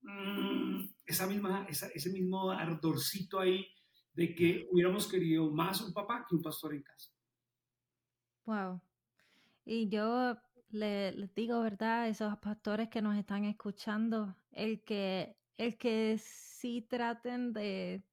mm, 0.00 0.86
esa 1.04 1.26
misma, 1.26 1.66
ese 1.68 2.10
mismo 2.10 2.50
ardorcito 2.50 3.40
ahí 3.40 3.66
de 4.14 4.34
que 4.34 4.66
hubiéramos 4.72 5.06
querido 5.06 5.50
más 5.50 5.82
un 5.82 5.92
papá 5.92 6.24
que 6.26 6.34
un 6.34 6.40
pastor 6.40 6.72
en 6.72 6.82
casa. 6.82 7.13
Wow. 8.46 8.80
Y 9.64 9.88
yo 9.88 10.36
les 10.70 11.16
le 11.16 11.28
digo, 11.34 11.60
¿verdad? 11.62 12.08
Esos 12.08 12.38
pastores 12.38 12.88
que 12.90 13.02
nos 13.02 13.16
están 13.16 13.44
escuchando, 13.44 14.36
el 14.52 14.84
que, 14.84 15.38
el 15.58 15.78
que 15.78 16.18
sí 16.18 16.82
traten 16.82 17.52
de, 17.52 18.04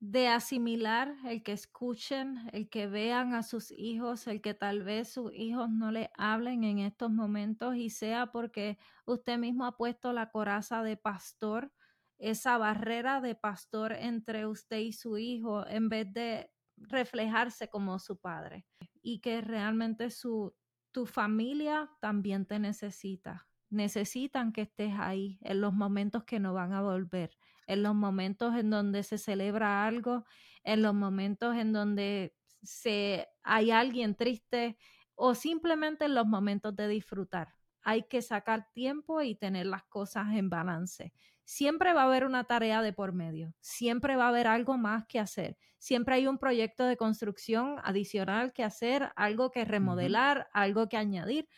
de 0.00 0.28
asimilar, 0.28 1.14
el 1.24 1.42
que 1.42 1.52
escuchen, 1.52 2.48
el 2.52 2.68
que 2.68 2.86
vean 2.86 3.32
a 3.34 3.42
sus 3.42 3.70
hijos, 3.72 4.26
el 4.26 4.42
que 4.42 4.52
tal 4.54 4.82
vez 4.82 5.08
sus 5.12 5.32
hijos 5.34 5.70
no 5.70 5.90
le 5.90 6.10
hablen 6.16 6.64
en 6.64 6.78
estos 6.78 7.10
momentos 7.10 7.76
y 7.76 7.88
sea 7.90 8.26
porque 8.30 8.78
usted 9.06 9.38
mismo 9.38 9.64
ha 9.64 9.76
puesto 9.76 10.12
la 10.12 10.30
coraza 10.30 10.82
de 10.82 10.96
pastor, 10.98 11.72
esa 12.18 12.58
barrera 12.58 13.20
de 13.20 13.34
pastor 13.34 13.92
entre 13.92 14.46
usted 14.46 14.78
y 14.78 14.92
su 14.92 15.16
hijo 15.18 15.66
en 15.66 15.88
vez 15.88 16.12
de 16.12 16.50
reflejarse 16.76 17.68
como 17.68 17.98
su 17.98 18.18
padre 18.18 18.66
y 19.02 19.20
que 19.20 19.40
realmente 19.40 20.10
su 20.10 20.54
tu 20.92 21.06
familia 21.06 21.90
también 22.00 22.46
te 22.46 22.60
necesita. 22.60 23.48
Necesitan 23.68 24.52
que 24.52 24.62
estés 24.62 24.94
ahí 24.96 25.38
en 25.42 25.60
los 25.60 25.72
momentos 25.74 26.22
que 26.22 26.38
no 26.38 26.54
van 26.54 26.72
a 26.72 26.82
volver 26.82 27.36
en 27.66 27.82
los 27.82 27.94
momentos 27.94 28.54
en 28.56 28.70
donde 28.70 29.02
se 29.02 29.18
celebra 29.18 29.86
algo, 29.86 30.24
en 30.62 30.82
los 30.82 30.94
momentos 30.94 31.56
en 31.56 31.72
donde 31.72 32.36
se, 32.62 33.26
hay 33.42 33.70
alguien 33.70 34.14
triste 34.14 34.76
o 35.14 35.34
simplemente 35.34 36.06
en 36.06 36.14
los 36.14 36.26
momentos 36.26 36.74
de 36.74 36.88
disfrutar. 36.88 37.54
Hay 37.82 38.04
que 38.04 38.22
sacar 38.22 38.70
tiempo 38.72 39.20
y 39.22 39.34
tener 39.34 39.66
las 39.66 39.84
cosas 39.84 40.34
en 40.34 40.48
balance. 40.48 41.12
Siempre 41.44 41.92
va 41.92 42.02
a 42.02 42.06
haber 42.06 42.24
una 42.24 42.44
tarea 42.44 42.80
de 42.80 42.92
por 42.92 43.12
medio, 43.12 43.54
siempre 43.60 44.16
va 44.16 44.26
a 44.26 44.28
haber 44.28 44.46
algo 44.46 44.78
más 44.78 45.04
que 45.06 45.20
hacer, 45.20 45.58
siempre 45.78 46.14
hay 46.14 46.26
un 46.26 46.38
proyecto 46.38 46.84
de 46.84 46.96
construcción 46.96 47.76
adicional 47.84 48.52
que 48.52 48.64
hacer, 48.64 49.12
algo 49.14 49.50
que 49.50 49.64
remodelar, 49.64 50.48
algo 50.52 50.88
que 50.88 50.96
añadir, 50.96 51.48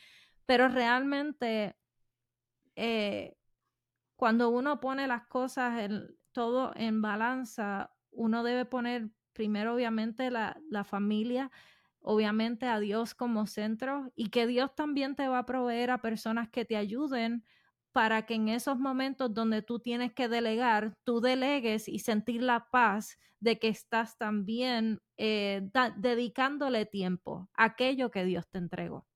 pero 0.44 0.68
realmente 0.68 1.76
eh, 2.74 3.36
cuando 4.16 4.50
uno 4.50 4.80
pone 4.80 5.06
las 5.06 5.26
cosas 5.26 5.80
en, 5.80 6.16
todo 6.32 6.72
en 6.74 7.00
balanza, 7.02 7.94
uno 8.10 8.42
debe 8.42 8.64
poner 8.64 9.10
primero 9.32 9.74
obviamente 9.74 10.30
la, 10.30 10.60
la 10.70 10.84
familia, 10.84 11.50
obviamente 12.00 12.66
a 12.66 12.80
Dios 12.80 13.14
como 13.14 13.46
centro 13.46 14.12
y 14.14 14.30
que 14.30 14.46
Dios 14.46 14.74
también 14.74 15.16
te 15.16 15.28
va 15.28 15.40
a 15.40 15.46
proveer 15.46 15.90
a 15.90 16.00
personas 16.00 16.48
que 16.48 16.64
te 16.64 16.76
ayuden 16.76 17.44
para 17.96 18.26
que 18.26 18.34
en 18.34 18.50
esos 18.50 18.78
momentos 18.78 19.32
donde 19.32 19.62
tú 19.62 19.80
tienes 19.80 20.12
que 20.12 20.28
delegar, 20.28 20.92
tú 21.02 21.22
delegues 21.22 21.88
y 21.88 22.00
sentir 22.00 22.42
la 22.42 22.68
paz 22.70 23.18
de 23.40 23.58
que 23.58 23.68
estás 23.68 24.18
también 24.18 25.00
eh, 25.16 25.66
dedicándole 25.96 26.84
tiempo 26.84 27.48
a 27.56 27.64
aquello 27.64 28.10
que 28.10 28.26
Dios 28.26 28.46
te 28.50 28.58
entregó. 28.58 29.06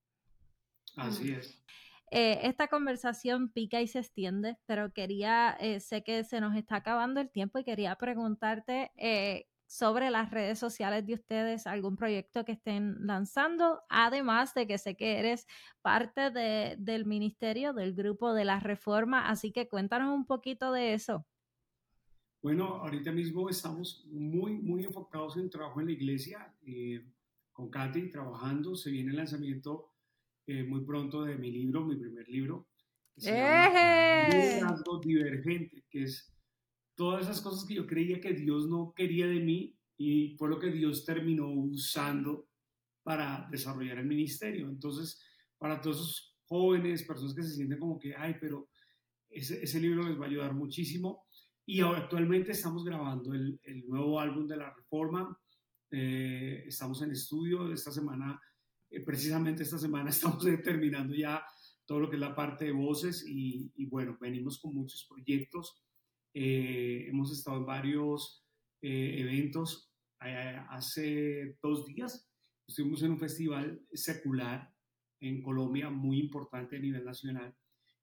Así 0.95 1.31
es. 1.31 1.63
Eh, 2.09 2.39
esta 2.41 2.69
conversación 2.69 3.51
pica 3.51 3.79
y 3.81 3.87
se 3.87 3.99
extiende, 3.99 4.57
pero 4.65 4.91
quería, 4.91 5.55
eh, 5.59 5.79
sé 5.79 6.03
que 6.03 6.23
se 6.23 6.41
nos 6.41 6.55
está 6.55 6.77
acabando 6.77 7.21
el 7.21 7.29
tiempo 7.29 7.59
y 7.59 7.63
quería 7.63 7.95
preguntarte 7.97 8.91
sobre 9.71 10.09
las 10.09 10.31
redes 10.31 10.59
sociales 10.59 11.05
de 11.05 11.13
ustedes, 11.13 11.65
algún 11.65 11.95
proyecto 11.95 12.43
que 12.43 12.51
estén 12.51 13.07
lanzando, 13.07 13.79
además 13.87 14.53
de 14.53 14.67
que 14.67 14.77
sé 14.77 14.97
que 14.97 15.17
eres 15.17 15.47
parte 15.81 16.29
de, 16.29 16.75
del 16.77 17.05
ministerio, 17.05 17.71
del 17.71 17.93
grupo 17.93 18.33
de 18.33 18.43
la 18.43 18.59
reforma, 18.59 19.29
así 19.29 19.53
que 19.53 19.69
cuéntanos 19.69 20.13
un 20.13 20.25
poquito 20.25 20.73
de 20.73 20.93
eso. 20.93 21.25
Bueno, 22.41 22.65
ahorita 22.65 23.13
mismo 23.13 23.49
estamos 23.49 24.05
muy, 24.11 24.59
muy 24.59 24.83
enfocados 24.83 25.37
en 25.37 25.49
trabajo 25.49 25.79
en 25.79 25.85
la 25.85 25.93
iglesia, 25.93 26.53
con 27.53 27.69
Katy 27.69 28.09
trabajando, 28.09 28.75
se 28.75 28.91
viene 28.91 29.11
el 29.11 29.17
lanzamiento 29.17 29.93
eh, 30.47 30.63
muy 30.63 30.81
pronto 30.81 31.23
de 31.23 31.37
mi 31.37 31.49
libro, 31.49 31.85
mi 31.85 31.95
primer 31.95 32.27
libro. 32.27 32.67
Liderazgo 33.15 34.99
Divergente, 34.99 35.85
que 35.89 36.03
es 36.03 36.29
todas 37.01 37.23
esas 37.23 37.41
cosas 37.41 37.65
que 37.67 37.73
yo 37.73 37.87
creía 37.87 38.21
que 38.21 38.31
Dios 38.33 38.69
no 38.69 38.93
quería 38.95 39.25
de 39.25 39.39
mí 39.39 39.75
y 39.97 40.35
fue 40.37 40.47
lo 40.49 40.59
que 40.59 40.69
Dios 40.69 41.03
terminó 41.03 41.49
usando 41.49 42.47
para 43.01 43.47
desarrollar 43.49 43.97
el 43.97 44.05
ministerio. 44.05 44.69
Entonces, 44.69 45.19
para 45.57 45.81
todos 45.81 45.95
esos 45.97 46.37
jóvenes, 46.45 47.01
personas 47.01 47.33
que 47.33 47.41
se 47.41 47.55
sienten 47.55 47.79
como 47.79 47.97
que, 47.97 48.15
ay, 48.15 48.35
pero 48.39 48.69
ese, 49.31 49.63
ese 49.63 49.79
libro 49.79 50.07
les 50.07 50.15
va 50.15 50.25
a 50.25 50.29
ayudar 50.29 50.53
muchísimo. 50.53 51.25
Y 51.65 51.79
ahora, 51.79 52.01
actualmente 52.01 52.51
estamos 52.51 52.85
grabando 52.85 53.33
el, 53.33 53.59
el 53.63 53.83
nuevo 53.87 54.19
álbum 54.19 54.45
de 54.47 54.57
la 54.57 54.71
Reforma. 54.71 55.35
Eh, 55.89 56.65
estamos 56.67 57.01
en 57.01 57.09
estudio. 57.09 57.73
Esta 57.73 57.91
semana 57.91 58.39
eh, 58.91 58.99
precisamente 58.99 59.63
esta 59.63 59.79
semana 59.79 60.09
estamos 60.11 60.45
terminando 60.63 61.15
ya 61.15 61.43
todo 61.83 61.99
lo 61.99 62.09
que 62.11 62.17
es 62.17 62.21
la 62.21 62.35
parte 62.35 62.65
de 62.65 62.73
voces 62.73 63.25
y, 63.27 63.71
bueno, 63.87 64.19
venimos 64.21 64.59
con 64.59 64.75
muchos 64.75 65.03
proyectos. 65.09 65.81
Eh, 66.33 67.07
hemos 67.09 67.31
estado 67.31 67.57
en 67.57 67.65
varios 67.65 68.45
eh, 68.81 69.19
eventos. 69.19 69.91
hace 70.19 71.57
dos 71.61 71.85
días 71.85 72.29
estuvimos 72.67 73.01
en 73.03 73.11
un 73.11 73.19
festival 73.19 73.81
secular 73.91 74.71
en 75.19 75.41
Colombia 75.41 75.89
muy 75.89 76.19
importante 76.19 76.77
a 76.77 76.79
nivel 76.79 77.03
nacional 77.03 77.55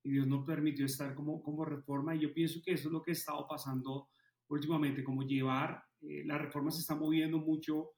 y 0.03 0.11
Dios 0.11 0.27
nos 0.27 0.45
permitió 0.45 0.85
estar 0.85 1.14
como, 1.14 1.43
como 1.43 1.64
reforma 1.64 2.14
y 2.14 2.21
yo 2.21 2.35
pienso 2.35 2.61
que 2.64 2.73
eso 2.73 2.88
es 2.88 2.93
lo 2.93 3.03
que 3.03 3.12
ha 3.12 3.21
estado 3.21 3.47
pasando 3.49 4.11
últimamente, 4.49 5.05
como 5.05 5.23
llevar, 5.23 5.83
la 6.01 6.38
reforma 6.38 6.71
se 6.71 6.81
está 6.81 6.95
moviendo 6.95 7.38
mucho 7.38 7.91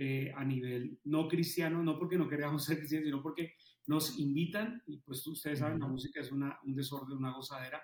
eh, 0.00 0.32
a 0.36 0.44
nivel 0.44 1.00
no 1.04 1.26
cristiano, 1.26 1.82
no 1.82 1.98
porque 1.98 2.16
no 2.16 2.28
queramos 2.28 2.64
ser 2.66 2.78
cristianos, 2.78 3.06
sino 3.06 3.22
porque 3.22 3.54
nos 3.86 4.18
invitan, 4.18 4.80
y 4.86 4.98
pues 4.98 5.26
ustedes 5.26 5.58
saben, 5.58 5.80
la 5.80 5.88
música 5.88 6.20
es 6.20 6.30
una, 6.30 6.58
un 6.64 6.74
desorden, 6.74 7.18
una 7.18 7.32
gozadera, 7.32 7.82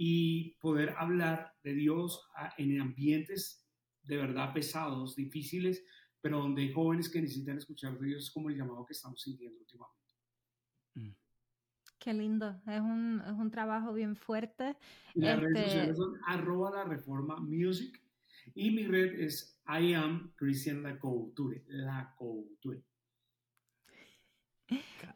y 0.00 0.54
poder 0.60 0.94
hablar 0.96 1.56
de 1.64 1.74
Dios 1.74 2.30
en 2.56 2.80
ambientes 2.80 3.68
de 4.04 4.16
verdad 4.16 4.54
pesados, 4.54 5.16
difíciles, 5.16 5.84
pero 6.20 6.38
donde 6.38 6.62
hay 6.62 6.72
jóvenes 6.72 7.08
que 7.08 7.20
necesitan 7.20 7.58
escuchar 7.58 7.98
de 7.98 8.06
Dios 8.06 8.30
como 8.30 8.48
el 8.48 8.56
llamado 8.56 8.86
que 8.86 8.92
estamos 8.92 9.20
sintiendo 9.20 9.58
últimamente. 9.58 10.14
Mm. 10.94 11.10
Qué 11.98 12.14
lindo, 12.14 12.62
es 12.68 12.80
un, 12.80 13.20
es 13.26 13.32
un 13.32 13.50
trabajo 13.50 13.92
bien 13.92 14.14
fuerte. 14.14 14.76
las 15.14 15.40
redes 15.40 15.56
este 15.56 15.70
sociales 15.70 15.96
son 15.96 16.16
arroba 16.28 16.70
la 16.70 16.84
reforma 16.84 17.36
music 17.40 18.00
y 18.54 18.70
mi 18.70 18.86
red 18.86 19.18
es 19.18 19.60
I 19.66 19.94
am 19.94 20.32
Christian 20.36 20.84
Lacouture. 20.84 21.64
Lacouture. 21.66 22.84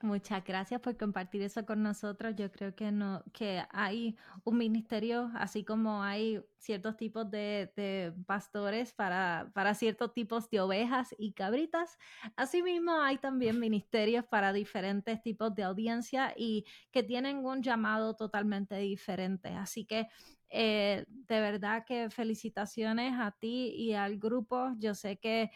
Muchas 0.00 0.42
gracias 0.44 0.80
por 0.80 0.96
compartir 0.96 1.42
eso 1.42 1.64
con 1.66 1.82
nosotros. 1.82 2.34
Yo 2.36 2.50
creo 2.50 2.74
que 2.74 2.90
no, 2.90 3.22
que 3.32 3.62
hay 3.70 4.16
un 4.44 4.56
ministerio, 4.56 5.30
así 5.34 5.64
como 5.64 6.02
hay 6.02 6.42
ciertos 6.58 6.96
tipos 6.96 7.30
de, 7.30 8.12
pastores 8.26 8.92
para, 8.92 9.50
para, 9.54 9.74
ciertos 9.74 10.14
tipos 10.14 10.48
de 10.50 10.60
ovejas 10.60 11.14
y 11.18 11.32
cabritas. 11.32 11.98
Asimismo, 12.36 13.00
hay 13.00 13.18
también 13.18 13.60
ministerios 13.60 14.24
para 14.24 14.52
diferentes 14.52 15.22
tipos 15.22 15.54
de 15.54 15.64
audiencia 15.64 16.32
y 16.36 16.64
que 16.90 17.02
tienen 17.02 17.44
un 17.44 17.62
llamado 17.62 18.14
totalmente 18.14 18.76
diferente. 18.76 19.50
Así 19.50 19.84
que 19.84 20.08
eh, 20.54 21.06
de 21.08 21.40
verdad 21.40 21.84
que 21.86 22.10
felicitaciones 22.10 23.14
a 23.18 23.30
ti 23.30 23.74
y 23.76 23.94
al 23.94 24.18
grupo. 24.18 24.72
Yo 24.78 24.94
sé 24.94 25.16
que 25.16 25.50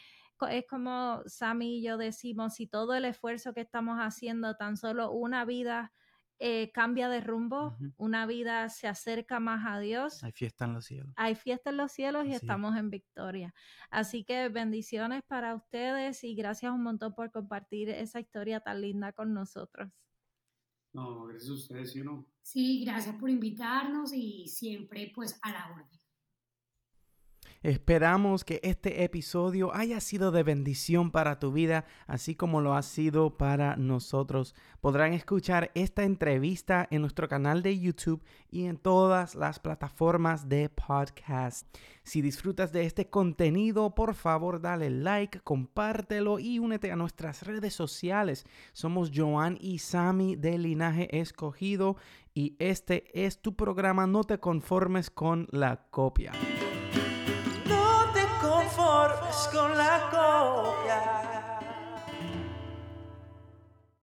es 0.51 0.65
como 0.69 1.23
Sammy 1.27 1.79
y 1.79 1.83
yo 1.83 1.97
decimos, 1.97 2.55
si 2.55 2.67
todo 2.67 2.95
el 2.95 3.05
esfuerzo 3.05 3.55
que 3.55 3.61
estamos 3.61 3.99
haciendo, 3.99 4.57
tan 4.57 4.77
solo 4.77 5.11
una 5.13 5.45
vida 5.45 5.93
eh, 6.39 6.71
cambia 6.73 7.09
de 7.09 7.23
rumbo, 7.23 7.79
una 7.97 8.27
vida 8.27 8.69
se 8.69 8.89
acerca 8.89 9.41
más 9.41 9.65
a 9.67 9.79
Dios. 9.79 10.23
Hay 10.23 10.33
fiesta 10.33 10.67
en 10.67 10.75
los 10.75 10.85
cielos. 10.85 11.15
Hay 11.17 11.35
fiesta 11.35 11.71
en 11.71 11.79
los 11.79 11.93
cielos 11.93 12.27
y 12.27 12.33
estamos 12.33 12.77
en 12.77 12.91
victoria. 12.91 13.55
Así 13.91 14.25
que 14.25 14.51
bendiciones 14.51 15.23
para 15.27 15.55
ustedes 15.55 16.23
y 16.25 16.35
gracias 16.35 16.73
un 16.73 16.83
montón 16.83 17.15
por 17.15 17.31
compartir 17.31 17.89
esa 17.89 18.21
historia 18.21 18.61
tan 18.61 18.83
linda 18.83 19.13
con 19.13 19.33
nosotros. 19.33 19.91
No, 20.93 21.25
gracias 21.25 21.51
a 21.51 21.55
ustedes, 21.55 21.93
¿sí 21.93 22.01
o 22.01 22.05
no? 22.05 22.27
Sí, 22.43 22.85
gracias 22.85 23.17
por 23.17 23.31
invitarnos 23.31 24.13
y 24.13 24.47
siempre 24.47 25.13
pues 25.15 25.39
a 25.43 25.53
la 25.53 25.73
orden. 25.73 26.01
Esperamos 27.63 28.45
que 28.45 28.61
este 28.63 29.03
episodio 29.05 29.75
haya 29.75 30.01
sido 30.01 30.31
de 30.31 30.43
bendición 30.43 31.11
para 31.11 31.39
tu 31.39 31.53
vida, 31.53 31.85
así 32.07 32.35
como 32.35 32.61
lo 32.61 32.75
ha 32.75 32.83
sido 32.83 33.37
para 33.37 33.77
nosotros. 33.77 34.55
Podrán 34.81 35.13
escuchar 35.15 35.71
esta 35.75 36.05
entrevista 36.05 36.87
en 36.91 37.01
nuestro 37.01 37.29
canal 37.29 37.63
de 37.63 37.79
YouTube 37.79 38.23
y 38.51 38.67
en 38.67 38.77
todas 38.77 39.35
las 39.35 39.59
plataformas 39.59 40.49
de 40.49 40.69
podcast. 40.69 41.67
Si 42.05 42.23
disfrutas 42.23 42.73
de 42.73 42.85
este 42.85 43.09
contenido, 43.09 43.95
por 43.95 44.15
favor 44.15 44.61
dale 44.61 44.91
like, 44.91 45.41
compártelo 45.41 46.39
y 46.39 46.59
únete 46.59 46.93
a 46.93 46.97
nuestras 46.97 47.43
redes 47.43 47.75
sociales. 47.75 48.47
Somos 48.73 49.11
Joan 49.13 49.59
y 49.61 49.79
Sami 49.79 50.37
de 50.37 50.59
Linaje 50.59 51.19
Escogido 51.19 51.97
y 52.33 52.55
este 52.59 53.05
es 53.15 53.41
tu 53.41 53.57
programa 53.57 54.07
No 54.07 54.23
te 54.25 54.39
conformes 54.39 55.11
con 55.11 55.49
la 55.51 55.87
copia 55.91 56.33
for 59.15 59.33
skóla 59.33 60.01
gópjar 60.11 61.26